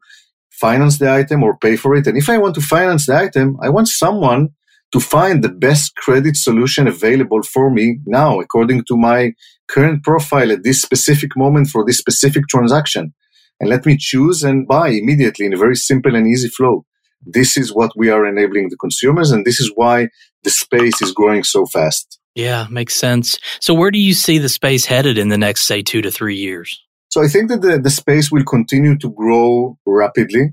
finance 0.50 0.98
the 0.98 1.12
item 1.12 1.42
or 1.42 1.58
pay 1.58 1.76
for 1.76 1.94
it. 1.94 2.06
And 2.06 2.16
if 2.16 2.30
I 2.30 2.38
want 2.38 2.54
to 2.54 2.62
finance 2.62 3.06
the 3.06 3.16
item, 3.16 3.58
I 3.62 3.68
want 3.68 3.88
someone 3.88 4.50
to 4.92 5.00
find 5.00 5.42
the 5.42 5.48
best 5.48 5.96
credit 5.96 6.36
solution 6.36 6.86
available 6.86 7.42
for 7.42 7.70
me 7.70 7.98
now, 8.06 8.40
according 8.40 8.84
to 8.84 8.96
my 8.96 9.32
current 9.68 10.02
profile 10.02 10.52
at 10.52 10.62
this 10.62 10.80
specific 10.80 11.30
moment 11.36 11.68
for 11.68 11.84
this 11.84 11.98
specific 11.98 12.46
transaction. 12.48 13.12
And 13.60 13.68
let 13.68 13.86
me 13.86 13.96
choose 13.98 14.42
and 14.42 14.66
buy 14.66 14.88
immediately 14.88 15.46
in 15.46 15.54
a 15.54 15.56
very 15.56 15.76
simple 15.76 16.14
and 16.14 16.26
easy 16.26 16.48
flow. 16.48 16.84
This 17.24 17.56
is 17.56 17.74
what 17.74 17.90
we 17.96 18.10
are 18.10 18.26
enabling 18.26 18.68
the 18.68 18.76
consumers, 18.76 19.30
and 19.32 19.44
this 19.44 19.58
is 19.58 19.72
why 19.74 20.08
the 20.44 20.50
space 20.50 21.00
is 21.02 21.12
growing 21.12 21.42
so 21.42 21.66
fast. 21.66 22.18
Yeah, 22.34 22.66
makes 22.70 22.94
sense. 22.94 23.38
So, 23.60 23.74
where 23.74 23.90
do 23.90 23.98
you 23.98 24.12
see 24.12 24.38
the 24.38 24.50
space 24.50 24.84
headed 24.84 25.16
in 25.16 25.30
the 25.30 25.38
next, 25.38 25.62
say, 25.66 25.82
two 25.82 26.02
to 26.02 26.10
three 26.10 26.36
years? 26.36 26.80
So, 27.08 27.24
I 27.24 27.28
think 27.28 27.48
that 27.48 27.62
the, 27.62 27.78
the 27.78 27.90
space 27.90 28.30
will 28.30 28.44
continue 28.44 28.96
to 28.98 29.10
grow 29.10 29.78
rapidly. 29.86 30.50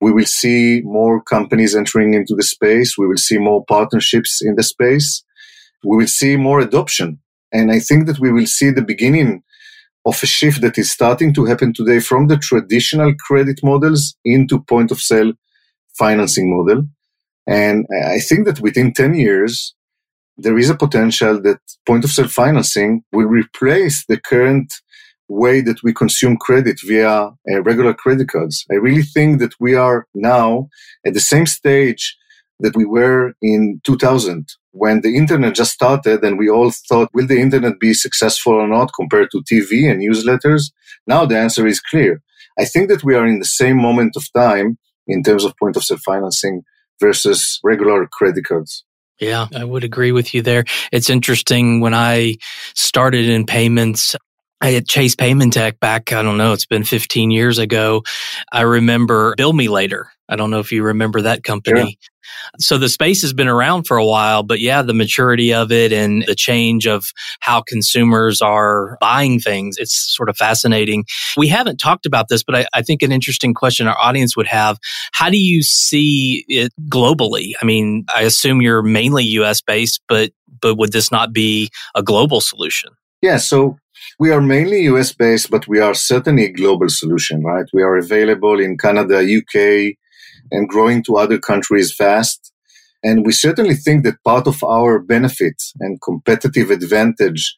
We 0.00 0.12
will 0.12 0.26
see 0.26 0.82
more 0.84 1.22
companies 1.22 1.74
entering 1.74 2.14
into 2.14 2.34
the 2.34 2.42
space. 2.42 2.96
We 2.96 3.06
will 3.06 3.16
see 3.16 3.38
more 3.38 3.64
partnerships 3.64 4.40
in 4.42 4.54
the 4.56 4.62
space. 4.62 5.24
We 5.84 5.96
will 5.96 6.06
see 6.06 6.36
more 6.36 6.60
adoption. 6.60 7.20
And 7.52 7.70
I 7.70 7.80
think 7.80 8.06
that 8.06 8.18
we 8.18 8.30
will 8.30 8.46
see 8.46 8.70
the 8.70 8.82
beginning 8.82 9.42
of 10.04 10.22
a 10.22 10.26
shift 10.26 10.60
that 10.62 10.78
is 10.78 10.90
starting 10.90 11.34
to 11.34 11.44
happen 11.44 11.72
today 11.72 12.00
from 12.00 12.28
the 12.28 12.36
traditional 12.36 13.14
credit 13.26 13.60
models 13.62 14.16
into 14.24 14.60
point 14.60 14.90
of 14.90 15.00
sale 15.00 15.32
financing 15.98 16.56
model. 16.56 16.86
And 17.46 17.86
I 18.06 18.20
think 18.20 18.46
that 18.46 18.60
within 18.60 18.92
10 18.92 19.14
years, 19.14 19.74
there 20.36 20.58
is 20.58 20.70
a 20.70 20.76
potential 20.76 21.40
that 21.42 21.58
point 21.86 22.04
of 22.04 22.10
sale 22.10 22.28
financing 22.28 23.02
will 23.12 23.26
replace 23.26 24.04
the 24.06 24.20
current 24.20 24.72
way 25.28 25.60
that 25.60 25.82
we 25.82 25.92
consume 25.92 26.36
credit 26.36 26.80
via 26.84 27.10
uh, 27.10 27.62
regular 27.62 27.94
credit 27.94 28.28
cards. 28.28 28.64
I 28.70 28.74
really 28.74 29.02
think 29.02 29.40
that 29.40 29.54
we 29.60 29.74
are 29.74 30.06
now 30.14 30.68
at 31.06 31.14
the 31.14 31.20
same 31.20 31.46
stage 31.46 32.16
that 32.60 32.76
we 32.76 32.84
were 32.84 33.34
in 33.40 33.80
2000 33.84 34.48
when 34.78 35.00
the 35.00 35.16
internet 35.16 35.54
just 35.54 35.72
started 35.72 36.22
and 36.22 36.38
we 36.38 36.48
all 36.48 36.70
thought, 36.70 37.10
will 37.12 37.26
the 37.26 37.40
internet 37.40 37.80
be 37.80 37.92
successful 37.94 38.54
or 38.54 38.68
not 38.68 38.92
compared 38.94 39.30
to 39.32 39.42
TV 39.42 39.90
and 39.90 40.00
newsletters? 40.00 40.70
Now 41.06 41.26
the 41.26 41.38
answer 41.38 41.66
is 41.66 41.80
clear. 41.80 42.22
I 42.58 42.64
think 42.64 42.88
that 42.88 43.04
we 43.04 43.14
are 43.14 43.26
in 43.26 43.38
the 43.38 43.44
same 43.44 43.76
moment 43.80 44.16
of 44.16 44.32
time 44.32 44.78
in 45.06 45.22
terms 45.22 45.44
of 45.44 45.56
point 45.56 45.76
of 45.76 45.84
sale 45.84 45.98
financing 45.98 46.62
versus 47.00 47.60
regular 47.62 48.06
credit 48.06 48.44
cards. 48.44 48.84
Yeah, 49.20 49.48
I 49.54 49.64
would 49.64 49.82
agree 49.82 50.12
with 50.12 50.32
you 50.32 50.42
there. 50.42 50.64
It's 50.92 51.10
interesting 51.10 51.80
when 51.80 51.94
I 51.94 52.36
started 52.74 53.28
in 53.28 53.46
payments, 53.46 54.14
I 54.60 54.70
had 54.70 54.88
Chase 54.88 55.14
Paymentech 55.14 55.78
back, 55.78 56.12
I 56.12 56.22
don't 56.22 56.36
know, 56.36 56.52
it's 56.52 56.66
been 56.66 56.84
15 56.84 57.30
years 57.30 57.58
ago. 57.58 58.02
I 58.52 58.62
remember 58.62 59.34
Bill 59.36 59.52
Me 59.52 59.68
Later. 59.68 60.10
I 60.28 60.36
don't 60.36 60.50
know 60.50 60.58
if 60.58 60.72
you 60.72 60.82
remember 60.82 61.22
that 61.22 61.42
company. 61.42 61.98
Yeah. 62.00 62.08
So 62.58 62.76
the 62.76 62.88
space 62.88 63.22
has 63.22 63.32
been 63.32 63.48
around 63.48 63.84
for 63.84 63.96
a 63.96 64.04
while, 64.04 64.42
but 64.42 64.60
yeah, 64.60 64.82
the 64.82 64.92
maturity 64.92 65.54
of 65.54 65.72
it 65.72 65.92
and 65.92 66.24
the 66.26 66.34
change 66.34 66.86
of 66.86 67.06
how 67.40 67.62
consumers 67.62 68.42
are 68.42 68.98
buying 69.00 69.40
things, 69.40 69.76
it's 69.78 70.14
sort 70.14 70.28
of 70.28 70.36
fascinating. 70.36 71.04
We 71.36 71.48
haven't 71.48 71.78
talked 71.78 72.04
about 72.04 72.28
this, 72.28 72.42
but 72.42 72.54
I, 72.54 72.66
I 72.74 72.82
think 72.82 73.02
an 73.02 73.12
interesting 73.12 73.54
question 73.54 73.86
our 73.86 73.98
audience 73.98 74.36
would 74.36 74.48
have, 74.48 74.78
how 75.12 75.30
do 75.30 75.38
you 75.38 75.62
see 75.62 76.44
it 76.48 76.72
globally? 76.90 77.52
I 77.62 77.64
mean, 77.64 78.04
I 78.14 78.22
assume 78.22 78.60
you're 78.60 78.82
mainly 78.82 79.24
US 79.24 79.62
based, 79.62 80.02
but, 80.08 80.32
but 80.60 80.76
would 80.76 80.92
this 80.92 81.10
not 81.10 81.32
be 81.32 81.70
a 81.94 82.02
global 82.02 82.42
solution? 82.42 82.90
Yeah. 83.22 83.38
So 83.38 83.78
we 84.18 84.30
are 84.30 84.40
mainly 84.40 84.82
US 84.82 85.12
based, 85.12 85.50
but 85.50 85.68
we 85.68 85.80
are 85.80 85.94
certainly 85.94 86.44
a 86.44 86.52
global 86.52 86.88
solution, 86.88 87.42
right? 87.42 87.66
We 87.72 87.82
are 87.82 87.96
available 87.96 88.58
in 88.60 88.76
Canada, 88.76 89.18
UK, 89.18 89.94
and 90.50 90.68
growing 90.68 91.02
to 91.04 91.16
other 91.16 91.38
countries 91.38 91.94
fast. 91.94 92.52
And 93.02 93.24
we 93.24 93.32
certainly 93.32 93.74
think 93.74 94.04
that 94.04 94.22
part 94.24 94.46
of 94.46 94.62
our 94.64 94.98
benefit 94.98 95.62
and 95.78 96.00
competitive 96.02 96.70
advantage 96.70 97.56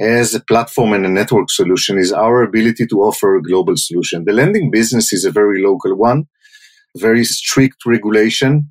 as 0.00 0.34
a 0.34 0.40
platform 0.40 0.92
and 0.92 1.04
a 1.04 1.08
network 1.08 1.50
solution 1.50 1.98
is 1.98 2.12
our 2.12 2.42
ability 2.42 2.86
to 2.86 3.02
offer 3.02 3.36
a 3.36 3.42
global 3.42 3.74
solution. 3.76 4.24
The 4.24 4.32
lending 4.32 4.70
business 4.70 5.12
is 5.12 5.24
a 5.24 5.30
very 5.30 5.62
local 5.62 5.94
one, 5.94 6.24
very 6.96 7.24
strict 7.24 7.86
regulation, 7.86 8.68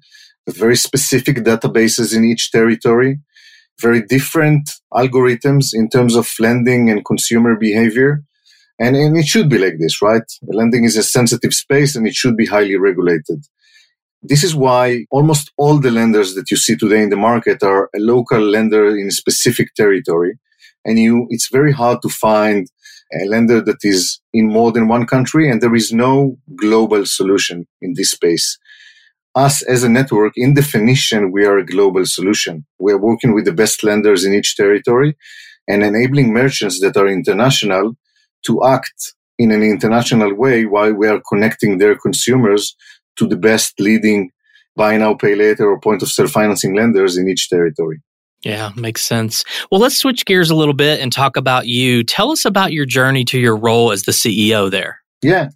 very 0.50 0.76
specific 0.76 1.38
databases 1.38 2.16
in 2.16 2.26
each 2.26 2.52
territory 2.52 3.20
very 3.80 4.02
different 4.02 4.72
algorithms 4.94 5.70
in 5.74 5.90
terms 5.90 6.16
of 6.16 6.30
lending 6.40 6.90
and 6.90 7.06
consumer 7.06 7.56
behavior. 7.56 8.24
And, 8.80 8.96
and 8.96 9.18
it 9.18 9.26
should 9.26 9.50
be 9.50 9.58
like 9.58 9.78
this, 9.80 10.02
right? 10.02 10.24
Lending 10.44 10.84
is 10.84 10.98
a 10.98 11.04
sensitive 11.04 11.54
space 11.54 11.96
and 11.96 12.08
it 12.08 12.14
should 12.14 12.38
be 12.38 12.46
highly 12.46 12.78
regulated. 12.78 13.46
This 14.22 14.44
is 14.44 14.56
why 14.56 15.06
almost 15.12 15.52
all 15.58 15.80
the 15.80 15.92
lenders 15.92 16.36
that 16.36 16.52
you 16.52 16.58
see 16.58 16.76
today 16.76 17.02
in 17.02 17.10
the 17.10 17.16
market 17.16 17.64
are 17.64 17.90
a 17.96 18.00
local 18.00 18.40
lender 18.40 18.98
in 18.98 19.08
a 19.08 19.12
specific 19.12 19.74
territory. 19.76 20.38
And 20.86 21.00
you, 21.00 21.28
it's 21.30 21.50
very 21.50 21.72
hard 21.72 22.02
to 22.02 22.10
find 22.10 22.68
a 23.14 23.26
lender 23.26 23.62
that 23.62 23.80
is 23.84 24.20
in 24.34 24.48
more 24.48 24.72
than 24.72 24.88
one 24.88 25.06
country 25.06 25.50
and 25.50 25.62
there 25.62 25.76
is 25.76 25.92
no 25.92 26.38
global 26.56 27.06
solution 27.06 27.68
in 27.82 27.94
this 27.96 28.12
space 28.12 28.58
us 29.36 29.62
as 29.64 29.84
a 29.84 29.90
network, 29.90 30.34
in 30.36 30.54
definition, 30.54 31.32
we 31.32 31.46
are 31.46 31.58
a 31.58 31.66
global 31.66 32.06
solution. 32.06 32.66
We 32.80 32.92
are 32.92 32.98
working 32.98 33.34
with 33.34 33.46
the 33.46 33.54
best 33.54 33.84
lenders 33.84 34.26
in 34.26 34.34
each 34.34 34.56
territory 34.56 35.16
and 35.68 35.84
enabling 35.84 36.34
merchants 36.34 36.80
that 36.82 36.98
are 36.98 37.08
international 37.08 37.96
to 38.46 38.64
act 38.66 39.14
in 39.38 39.52
an 39.52 39.64
international 39.64 40.34
way 40.36 40.66
while 40.66 40.94
we 40.94 41.08
are 41.08 41.22
connecting 41.30 41.78
their 41.78 41.98
consumers 41.98 42.76
to 43.18 43.28
the 43.28 43.38
best 43.38 43.80
leading 43.80 44.32
buy 44.76 44.98
now, 44.98 45.14
pay 45.14 45.36
later 45.36 45.70
or 45.70 45.80
point 45.80 46.02
of 46.02 46.10
sale 46.10 46.28
financing 46.28 46.76
lenders 46.76 47.18
in 47.18 47.28
each 47.28 47.50
territory. 47.50 48.02
Yeah, 48.44 48.72
makes 48.76 49.04
sense. 49.04 49.44
Well, 49.70 49.82
let's 49.82 49.98
switch 49.98 50.26
gears 50.26 50.50
a 50.50 50.56
little 50.56 50.74
bit 50.74 51.02
and 51.02 51.12
talk 51.12 51.36
about 51.36 51.68
you. 51.68 52.04
Tell 52.04 52.32
us 52.32 52.46
about 52.46 52.72
your 52.72 52.86
journey 52.86 53.26
to 53.26 53.38
your 53.38 53.58
role 53.58 53.92
as 53.92 54.04
the 54.04 54.14
CEO 54.14 54.72
there. 54.72 55.02
Yeah. 55.22 55.50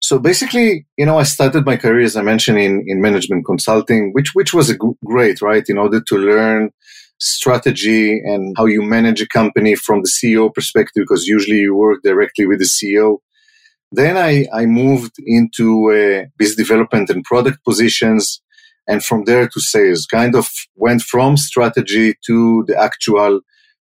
So 0.00 0.18
basically, 0.18 0.86
you 0.96 1.04
know, 1.04 1.18
I 1.18 1.24
started 1.24 1.66
my 1.66 1.76
career, 1.76 2.04
as 2.04 2.16
I 2.16 2.22
mentioned, 2.22 2.58
in, 2.58 2.84
in 2.86 3.02
management 3.02 3.44
consulting, 3.44 4.12
which, 4.12 4.30
which 4.34 4.54
was 4.54 4.74
great, 5.04 5.42
right? 5.42 5.64
In 5.68 5.76
order 5.76 6.00
to 6.00 6.16
learn 6.16 6.70
strategy 7.18 8.18
and 8.18 8.54
how 8.56 8.64
you 8.64 8.82
manage 8.82 9.20
a 9.20 9.28
company 9.28 9.74
from 9.74 10.02
the 10.02 10.08
CEO 10.08 10.52
perspective, 10.52 11.02
because 11.02 11.26
usually 11.26 11.58
you 11.58 11.76
work 11.76 12.00
directly 12.02 12.46
with 12.46 12.60
the 12.60 12.64
CEO. 12.64 13.18
Then 13.92 14.16
I, 14.16 14.46
I 14.54 14.64
moved 14.66 15.16
into 15.26 15.90
uh, 15.92 16.26
business 16.38 16.68
development 16.68 17.10
and 17.10 17.22
product 17.24 17.62
positions. 17.64 18.40
And 18.88 19.04
from 19.04 19.24
there 19.24 19.46
to 19.46 19.60
sales, 19.60 20.06
kind 20.06 20.34
of 20.34 20.48
went 20.76 21.02
from 21.02 21.36
strategy 21.36 22.14
to 22.26 22.64
the 22.66 22.80
actual 22.80 23.40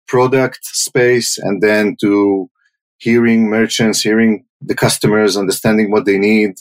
product 0.08 0.58
space 0.62 1.38
and 1.38 1.62
then 1.62 1.96
to 2.00 2.50
hearing 2.98 3.48
merchants, 3.48 4.02
hearing 4.02 4.44
the 4.60 4.74
customers, 4.74 5.36
understanding 5.36 5.90
what 5.90 6.04
they 6.04 6.18
need. 6.18 6.56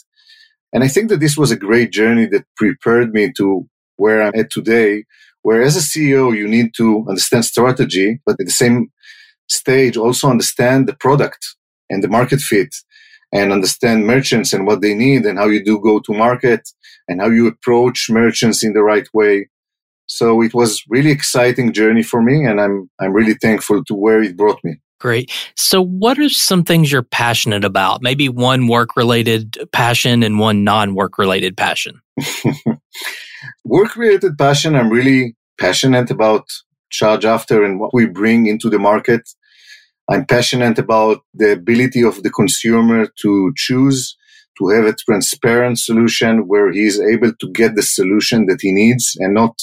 And 0.72 0.84
I 0.84 0.88
think 0.88 1.08
that 1.08 1.20
this 1.20 1.36
was 1.36 1.50
a 1.50 1.56
great 1.56 1.90
journey 1.90 2.26
that 2.26 2.44
prepared 2.56 3.12
me 3.12 3.32
to 3.36 3.68
where 3.96 4.22
I'm 4.22 4.32
at 4.34 4.50
today, 4.50 5.04
where 5.42 5.62
as 5.62 5.76
a 5.76 5.80
CEO, 5.80 6.36
you 6.36 6.48
need 6.48 6.74
to 6.76 7.04
understand 7.08 7.44
strategy, 7.44 8.20
but 8.24 8.36
at 8.40 8.46
the 8.46 8.52
same 8.52 8.90
stage, 9.48 9.96
also 9.96 10.28
understand 10.28 10.86
the 10.86 10.94
product 10.94 11.56
and 11.90 12.02
the 12.02 12.08
market 12.08 12.40
fit 12.40 12.74
and 13.32 13.52
understand 13.52 14.06
merchants 14.06 14.52
and 14.52 14.66
what 14.66 14.80
they 14.80 14.94
need 14.94 15.24
and 15.24 15.38
how 15.38 15.46
you 15.46 15.62
do 15.62 15.80
go 15.80 16.00
to 16.00 16.12
market 16.12 16.68
and 17.08 17.20
how 17.20 17.28
you 17.28 17.46
approach 17.46 18.08
merchants 18.10 18.64
in 18.64 18.72
the 18.72 18.82
right 18.82 19.08
way. 19.12 19.48
So 20.06 20.42
it 20.42 20.54
was 20.54 20.82
really 20.88 21.10
exciting 21.10 21.72
journey 21.72 22.02
for 22.02 22.22
me 22.22 22.44
and 22.44 22.60
I'm, 22.60 22.90
I'm 23.00 23.12
really 23.12 23.34
thankful 23.34 23.84
to 23.84 23.94
where 23.94 24.22
it 24.22 24.36
brought 24.36 24.62
me. 24.64 24.80
Great. 25.00 25.32
So, 25.56 25.82
what 25.82 26.18
are 26.18 26.28
some 26.28 26.62
things 26.62 26.92
you're 26.92 27.02
passionate 27.02 27.64
about? 27.64 28.02
Maybe 28.02 28.28
one 28.28 28.68
work 28.68 28.96
related 28.96 29.56
passion 29.72 30.22
and 30.22 30.38
one 30.38 30.62
non 30.62 30.94
work 30.94 31.16
related 31.16 31.56
passion. 31.56 32.02
work 33.64 33.96
related 33.96 34.36
passion, 34.36 34.76
I'm 34.76 34.90
really 34.90 35.36
passionate 35.58 36.10
about 36.10 36.44
Charge 36.90 37.24
After 37.24 37.64
and 37.64 37.80
what 37.80 37.94
we 37.94 38.06
bring 38.06 38.46
into 38.46 38.68
the 38.68 38.78
market. 38.78 39.22
I'm 40.10 40.26
passionate 40.26 40.78
about 40.78 41.22
the 41.32 41.52
ability 41.52 42.02
of 42.02 42.22
the 42.22 42.30
consumer 42.30 43.06
to 43.22 43.52
choose, 43.56 44.18
to 44.58 44.68
have 44.68 44.84
a 44.84 44.94
transparent 44.94 45.78
solution 45.78 46.46
where 46.46 46.70
he 46.70 46.84
is 46.84 47.00
able 47.00 47.32
to 47.40 47.50
get 47.52 47.74
the 47.74 47.82
solution 47.82 48.44
that 48.46 48.58
he 48.60 48.70
needs 48.70 49.16
and 49.18 49.32
not 49.32 49.56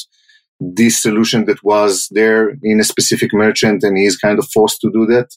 this 0.59 1.01
solution 1.01 1.45
that 1.45 1.63
was 1.63 2.07
there 2.11 2.55
in 2.63 2.79
a 2.79 2.83
specific 2.83 3.33
merchant 3.33 3.83
and 3.83 3.97
he's 3.97 4.17
kind 4.17 4.39
of 4.39 4.47
forced 4.53 4.81
to 4.81 4.91
do 4.91 5.05
that. 5.05 5.29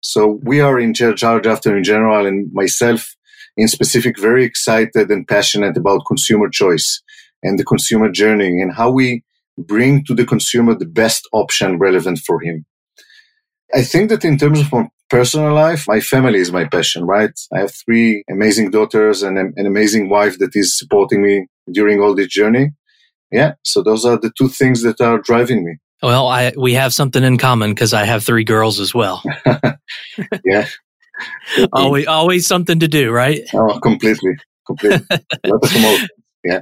So 0.00 0.38
we 0.42 0.60
are 0.60 0.78
in 0.78 0.94
charge 0.94 1.46
after 1.46 1.76
in 1.76 1.84
general 1.84 2.26
and 2.26 2.52
myself 2.52 3.14
in 3.56 3.66
specific 3.66 4.18
very 4.18 4.44
excited 4.44 5.10
and 5.10 5.26
passionate 5.26 5.76
about 5.76 6.06
consumer 6.06 6.48
choice 6.48 7.02
and 7.42 7.58
the 7.58 7.64
consumer 7.64 8.10
journey 8.10 8.60
and 8.60 8.72
how 8.72 8.90
we 8.90 9.24
bring 9.56 10.04
to 10.04 10.14
the 10.14 10.24
consumer 10.24 10.74
the 10.74 10.86
best 10.86 11.26
option 11.32 11.78
relevant 11.78 12.18
for 12.18 12.40
him. 12.40 12.64
I 13.74 13.82
think 13.82 14.10
that 14.10 14.24
in 14.24 14.38
terms 14.38 14.60
of 14.60 14.72
my 14.72 14.88
personal 15.10 15.52
life, 15.52 15.86
my 15.88 16.00
family 16.00 16.38
is 16.38 16.52
my 16.52 16.64
passion, 16.64 17.04
right? 17.04 17.32
I 17.52 17.60
have 17.60 17.74
three 17.74 18.22
amazing 18.30 18.70
daughters 18.70 19.22
and 19.22 19.36
an 19.38 19.66
amazing 19.66 20.08
wife 20.08 20.38
that 20.38 20.54
is 20.54 20.78
supporting 20.78 21.22
me 21.22 21.48
during 21.72 22.00
all 22.00 22.14
this 22.14 22.28
journey 22.28 22.70
yeah, 23.30 23.52
so 23.64 23.82
those 23.82 24.04
are 24.04 24.18
the 24.18 24.32
two 24.36 24.48
things 24.48 24.82
that 24.82 25.00
are 25.00 25.18
driving 25.18 25.64
me. 25.64 25.76
Well, 26.02 26.28
I 26.28 26.52
we 26.56 26.74
have 26.74 26.94
something 26.94 27.22
in 27.22 27.38
common 27.38 27.70
because 27.70 27.92
I 27.92 28.04
have 28.04 28.24
three 28.24 28.44
girls 28.44 28.80
as 28.80 28.94
well. 28.94 29.22
yeah, 30.44 30.66
always 31.72 32.06
always 32.06 32.46
something 32.46 32.80
to 32.80 32.88
do, 32.88 33.10
right? 33.10 33.40
Oh, 33.54 33.78
completely, 33.80 34.36
completely. 34.66 35.06
yeah. 36.44 36.60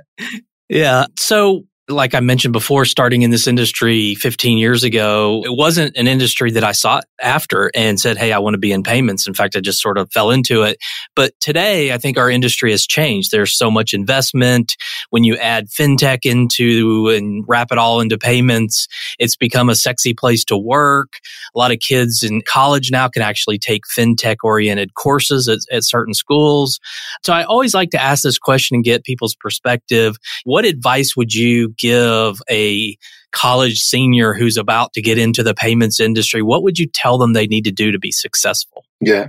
Yeah. 0.68 1.06
So 1.18 1.64
like 1.88 2.14
I 2.14 2.20
mentioned 2.20 2.52
before, 2.52 2.84
starting 2.84 3.22
in 3.22 3.30
this 3.30 3.46
industry 3.46 4.16
15 4.16 4.58
years 4.58 4.82
ago, 4.82 5.42
it 5.44 5.56
wasn't 5.56 5.96
an 5.96 6.08
industry 6.08 6.50
that 6.50 6.64
I 6.64 6.72
sought 6.72 7.04
after 7.20 7.70
and 7.74 8.00
said, 8.00 8.16
Hey, 8.16 8.32
I 8.32 8.38
want 8.38 8.54
to 8.54 8.58
be 8.58 8.72
in 8.72 8.82
payments. 8.82 9.26
In 9.28 9.34
fact, 9.34 9.54
I 9.54 9.60
just 9.60 9.80
sort 9.80 9.96
of 9.96 10.10
fell 10.10 10.32
into 10.32 10.62
it. 10.62 10.78
But 11.14 11.38
today, 11.40 11.92
I 11.92 11.98
think 11.98 12.18
our 12.18 12.28
industry 12.28 12.72
has 12.72 12.86
changed. 12.86 13.30
There's 13.30 13.56
so 13.56 13.70
much 13.70 13.94
investment. 13.94 14.76
When 15.10 15.22
you 15.22 15.36
add 15.36 15.68
fintech 15.68 16.20
into 16.24 17.08
and 17.10 17.44
wrap 17.46 17.70
it 17.70 17.78
all 17.78 18.00
into 18.00 18.18
payments, 18.18 18.88
it's 19.20 19.36
become 19.36 19.68
a 19.68 19.76
sexy 19.76 20.12
place 20.12 20.44
to 20.46 20.56
work. 20.56 21.20
A 21.54 21.58
lot 21.58 21.70
of 21.70 21.78
kids 21.78 22.24
in 22.24 22.42
college 22.42 22.90
now 22.90 23.08
can 23.08 23.22
actually 23.22 23.58
take 23.58 23.82
fintech 23.96 24.36
oriented 24.42 24.94
courses 24.94 25.48
at, 25.48 25.60
at 25.70 25.84
certain 25.84 26.14
schools. 26.14 26.80
So 27.24 27.32
I 27.32 27.44
always 27.44 27.74
like 27.74 27.90
to 27.90 28.02
ask 28.02 28.24
this 28.24 28.38
question 28.38 28.74
and 28.74 28.84
get 28.84 29.04
people's 29.04 29.36
perspective. 29.36 30.16
What 30.42 30.64
advice 30.64 31.16
would 31.16 31.32
you 31.32 31.74
give 31.78 32.40
a 32.50 32.96
college 33.32 33.80
senior 33.80 34.32
who's 34.32 34.56
about 34.56 34.92
to 34.94 35.02
get 35.02 35.18
into 35.18 35.42
the 35.42 35.54
payments 35.54 36.00
industry? 36.00 36.42
What 36.42 36.62
would 36.62 36.78
you 36.78 36.86
tell 36.86 37.18
them 37.18 37.32
they 37.32 37.46
need 37.46 37.64
to 37.64 37.72
do 37.72 37.92
to 37.92 37.98
be 37.98 38.12
successful? 38.12 38.84
Yeah. 39.00 39.28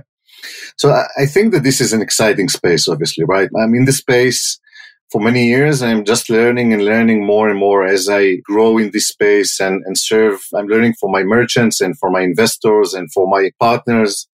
So 0.76 0.90
I 0.90 1.26
think 1.26 1.52
that 1.52 1.62
this 1.62 1.80
is 1.80 1.92
an 1.92 2.00
exciting 2.00 2.48
space, 2.48 2.88
obviously, 2.88 3.24
right? 3.24 3.50
I'm 3.60 3.74
in 3.74 3.84
the 3.84 3.92
space 3.92 4.58
for 5.10 5.20
many 5.20 5.46
years. 5.46 5.82
I'm 5.82 6.04
just 6.04 6.30
learning 6.30 6.72
and 6.72 6.84
learning 6.84 7.24
more 7.24 7.48
and 7.48 7.58
more 7.58 7.84
as 7.84 8.08
I 8.08 8.36
grow 8.36 8.78
in 8.78 8.90
this 8.92 9.08
space 9.08 9.60
and, 9.60 9.82
and 9.84 9.98
serve. 9.98 10.40
I'm 10.54 10.66
learning 10.66 10.94
for 11.00 11.10
my 11.10 11.22
merchants 11.22 11.80
and 11.80 11.98
for 11.98 12.10
my 12.10 12.20
investors 12.20 12.94
and 12.94 13.10
for 13.12 13.26
my 13.26 13.50
partners. 13.58 14.28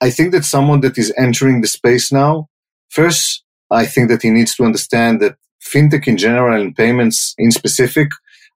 I 0.00 0.10
think 0.10 0.32
that 0.32 0.44
someone 0.44 0.80
that 0.80 0.98
is 0.98 1.12
entering 1.18 1.60
the 1.60 1.68
space 1.68 2.12
now, 2.12 2.48
first, 2.90 3.44
I 3.70 3.86
think 3.86 4.08
that 4.08 4.22
he 4.22 4.30
needs 4.30 4.54
to 4.56 4.64
understand 4.64 5.20
that 5.20 5.36
fintech 5.64 6.06
in 6.06 6.16
general 6.16 6.60
and 6.60 6.76
payments 6.76 7.34
in 7.38 7.50
specific 7.50 8.08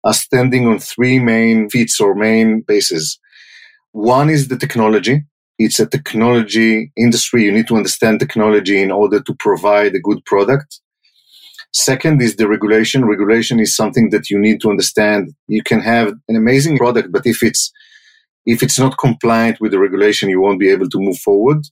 are 0.05 0.14
standing 0.14 0.66
on 0.66 0.79
three 0.79 1.18
main 1.18 1.68
feet 1.68 1.90
or 2.01 2.14
main 2.14 2.62
bases. 2.62 3.18
One 3.92 4.31
is 4.31 4.49
the 4.49 4.57
technology. 4.57 5.25
It's 5.59 5.81
a 5.81 5.87
technology 5.87 6.92
industry. 6.97 7.44
You 7.44 7.53
need 7.53 7.66
to 7.68 7.77
understand 7.77 8.21
technology 8.21 8.81
in 8.81 8.92
order 8.92 9.21
to 9.21 9.35
provide 9.38 9.94
a 9.94 10.01
good 10.01 10.25
product. 10.25 10.81
Second 11.73 12.23
is 12.23 12.37
the 12.37 12.49
regulation. 12.49 13.05
Regulation 13.05 13.61
is 13.61 13.75
something 13.75 14.11
that 14.11 14.31
you 14.31 14.38
need 14.38 14.61
to 14.61 14.71
understand. 14.71 15.35
You 15.49 15.62
can 15.62 15.81
have 15.81 16.14
an 16.29 16.37
amazing 16.37 16.79
product, 16.79 17.12
but 17.12 17.27
if 17.27 17.42
it's 17.42 17.73
if 18.47 18.62
it's 18.62 18.79
not 18.79 18.97
compliant 18.99 19.61
with 19.61 19.73
the 19.73 19.79
regulation, 19.79 20.31
you 20.31 20.40
won't 20.40 20.61
be 20.61 20.71
able 20.71 20.88
to 20.88 20.99
move 20.99 21.18
forward. 21.18 21.66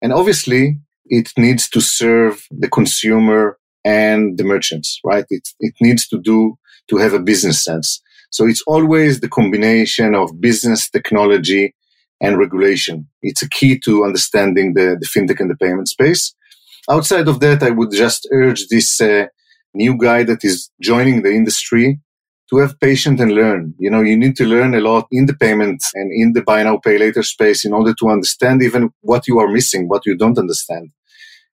And 0.00 0.12
obviously, 0.12 0.78
it 1.06 1.32
needs 1.36 1.68
to 1.70 1.80
serve 1.80 2.46
the 2.50 2.68
consumer 2.68 3.58
and 3.84 4.38
the 4.38 4.44
merchants, 4.44 5.00
right? 5.04 5.24
It, 5.30 5.48
it 5.60 5.74
needs 5.80 6.06
to 6.08 6.18
do, 6.18 6.56
to 6.88 6.96
have 6.98 7.12
a 7.12 7.18
business 7.20 7.64
sense. 7.64 8.00
So 8.30 8.46
it's 8.46 8.62
always 8.66 9.20
the 9.20 9.28
combination 9.28 10.14
of 10.14 10.40
business 10.40 10.88
technology 10.88 11.74
and 12.20 12.38
regulation. 12.38 13.08
It's 13.20 13.42
a 13.42 13.48
key 13.48 13.78
to 13.80 14.04
understanding 14.04 14.74
the, 14.74 14.96
the 14.98 15.06
fintech 15.06 15.40
and 15.40 15.50
the 15.50 15.56
payment 15.56 15.88
space. 15.88 16.34
Outside 16.90 17.28
of 17.28 17.40
that, 17.40 17.62
I 17.62 17.70
would 17.70 17.92
just 17.92 18.26
urge 18.32 18.68
this 18.68 19.00
uh, 19.00 19.26
new 19.74 19.98
guy 19.98 20.22
that 20.24 20.44
is 20.44 20.70
joining 20.80 21.22
the 21.22 21.30
industry 21.30 22.00
to 22.50 22.58
have 22.58 22.78
patience 22.80 23.20
and 23.20 23.32
learn. 23.32 23.74
You 23.78 23.90
know, 23.90 24.02
you 24.02 24.16
need 24.16 24.36
to 24.36 24.44
learn 24.44 24.74
a 24.74 24.80
lot 24.80 25.06
in 25.10 25.26
the 25.26 25.34
payment 25.34 25.82
and 25.94 26.10
in 26.12 26.32
the 26.32 26.42
buy 26.42 26.62
now, 26.62 26.76
pay 26.78 26.98
later 26.98 27.22
space 27.22 27.64
in 27.64 27.72
order 27.72 27.94
to 27.94 28.08
understand 28.08 28.62
even 28.62 28.90
what 29.00 29.26
you 29.26 29.38
are 29.38 29.48
missing, 29.48 29.88
what 29.88 30.04
you 30.04 30.16
don't 30.16 30.38
understand. 30.38 30.90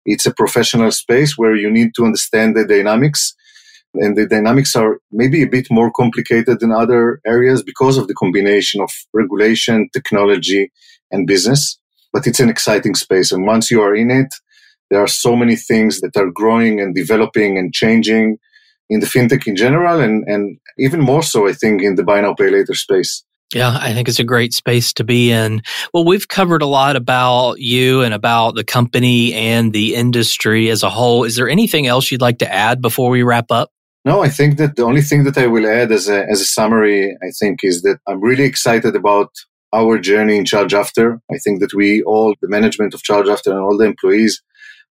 It's 0.05 0.27
a 0.27 0.35
professional 0.35 0.91
space 0.91 1.37
where 1.37 1.55
you 1.55 1.71
need 1.71 1.91
to 1.97 2.05
understand 2.05 2.57
the 2.57 2.67
dynamics. 2.67 3.35
And 3.95 4.17
the 4.17 4.27
dynamics 4.27 4.77
are 4.77 4.99
maybe 5.11 5.43
a 5.43 5.49
bit 5.49 5.69
more 5.71 5.91
complicated 5.91 6.61
than 6.61 6.73
other 6.73 7.21
areas 7.27 7.63
because 7.63 7.97
of 7.99 8.07
the 8.07 8.15
combination 8.15 8.81
of 8.81 8.91
regulation, 9.13 9.89
technology, 9.93 10.71
and 11.11 11.27
business. 11.27 11.79
But 12.13 12.27
it's 12.27 12.41
an 12.41 12.49
exciting 12.49 12.95
space. 12.95 13.33
And 13.33 13.47
once 13.47 13.71
you 13.71 13.83
are 13.83 13.95
in 13.95 14.11
it, 14.11 14.33
there 14.91 15.03
are 15.03 15.09
so 15.09 15.37
many 15.37 15.57
things 15.57 16.01
that 16.01 16.17
are 16.17 16.31
growing 16.31 16.81
and 16.81 16.95
developing 16.95 17.59
and 17.59 17.75
changing 17.75 18.39
in 18.91 19.01
the 19.01 19.07
fintech 19.07 19.47
in 19.47 19.55
general, 19.55 20.01
and, 20.01 20.25
and 20.27 20.59
even 20.79 21.01
more 21.01 21.23
so, 21.23 21.47
I 21.47 21.53
think, 21.53 21.83
in 21.83 21.97
the 21.97 22.05
buy 22.05 22.23
now, 22.23 22.33
pay 22.33 22.49
later 22.49 22.75
space. 22.75 23.23
Yeah, 23.55 23.79
I 23.81 23.95
think 23.95 24.09
it's 24.09 24.19
a 24.19 24.25
great 24.25 24.53
space 24.53 24.93
to 24.95 25.05
be 25.05 25.31
in. 25.31 25.63
Well, 25.95 26.05
we've 26.05 26.29
covered 26.29 26.61
a 26.61 26.67
lot 26.67 26.97
about 26.97 27.59
you 27.59 28.03
and 28.03 28.13
about 28.13 28.57
the 28.57 28.65
company 28.65 29.33
and 29.33 29.73
the 29.73 29.95
industry 29.95 30.69
as 30.69 30.83
a 30.83 30.91
whole. 30.91 31.25
Is 31.25 31.37
there 31.37 31.49
anything 31.49 31.87
else 31.87 32.11
you'd 32.11 32.21
like 32.21 32.39
to 32.41 32.53
add 32.53 32.83
before 32.83 33.09
we 33.09 33.23
wrap 33.23 33.51
up? 33.51 33.71
No, 34.05 34.23
I 34.23 34.29
think 34.29 34.59
that 34.59 34.77
the 34.77 34.85
only 34.85 35.03
thing 35.03 35.25
that 35.25 35.39
I 35.39 35.47
will 35.47 35.67
add 35.67 35.91
as 35.93 36.09
a, 36.09 36.27
as 36.27 36.41
a 36.41 36.45
summary, 36.45 37.17
I 37.23 37.31
think, 37.39 37.61
is 37.63 37.83
that 37.83 37.99
I'm 38.07 38.21
really 38.21 38.45
excited 38.45 38.95
about 38.95 39.31
our 39.73 39.99
journey 39.99 40.37
in 40.37 40.45
Charge 40.45 40.75
After. 40.75 41.21
I 41.31 41.39
think 41.39 41.61
that 41.61 41.75
we 41.75 42.03
all, 42.03 42.35
the 42.41 42.49
management 42.49 42.95
of 42.95 43.03
Charge 43.03 43.29
After 43.29 43.51
and 43.51 43.61
all 43.61 43.77
the 43.77 43.85
employees, 43.85 44.43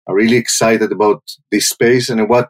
are 0.06 0.14
really 0.14 0.36
excited 0.36 0.92
about 0.92 1.22
this 1.50 1.68
space 1.68 2.08
and 2.08 2.28
what 2.28 2.48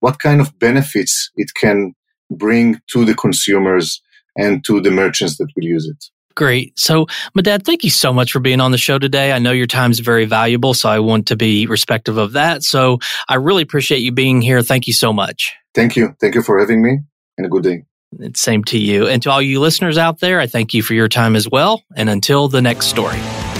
what 0.00 0.18
kind 0.18 0.40
of 0.40 0.58
benefits 0.58 1.30
it 1.36 1.50
can 1.58 1.94
bring 2.30 2.80
to 2.92 3.04
the 3.04 3.14
consumers 3.14 4.02
and 4.36 4.64
to 4.66 4.80
the 4.80 4.90
merchants 4.90 5.38
that 5.38 5.48
will 5.56 5.64
use 5.64 5.86
it. 5.86 6.04
Great. 6.34 6.78
So, 6.78 7.06
Meidad, 7.36 7.64
thank 7.64 7.82
you 7.82 7.88
so 7.88 8.12
much 8.12 8.30
for 8.30 8.40
being 8.40 8.60
on 8.60 8.70
the 8.70 8.78
show 8.78 8.98
today. 8.98 9.32
I 9.32 9.38
know 9.38 9.52
your 9.52 9.66
time 9.66 9.90
is 9.90 10.00
very 10.00 10.26
valuable, 10.26 10.74
so 10.74 10.90
I 10.90 10.98
want 10.98 11.26
to 11.28 11.36
be 11.36 11.66
respectful 11.66 12.18
of 12.18 12.32
that. 12.32 12.62
So, 12.62 12.98
I 13.26 13.36
really 13.36 13.62
appreciate 13.62 14.00
you 14.00 14.12
being 14.12 14.42
here. 14.42 14.62
Thank 14.62 14.86
you 14.86 14.92
so 14.92 15.14
much. 15.14 15.54
Thank 15.74 15.96
you. 15.96 16.14
Thank 16.20 16.34
you 16.34 16.42
for 16.42 16.58
having 16.58 16.82
me, 16.82 16.98
and 17.38 17.46
a 17.46 17.48
good 17.48 17.62
day. 17.62 17.84
It's 18.18 18.40
same 18.40 18.64
to 18.64 18.78
you. 18.78 19.06
And 19.06 19.22
to 19.22 19.30
all 19.30 19.42
you 19.42 19.60
listeners 19.60 19.98
out 19.98 20.20
there, 20.20 20.38
I 20.38 20.46
thank 20.46 20.74
you 20.74 20.82
for 20.82 20.94
your 20.94 21.08
time 21.08 21.36
as 21.36 21.48
well. 21.48 21.82
And 21.96 22.08
until 22.08 22.48
the 22.48 22.62
next 22.62 22.86
story. 22.86 23.18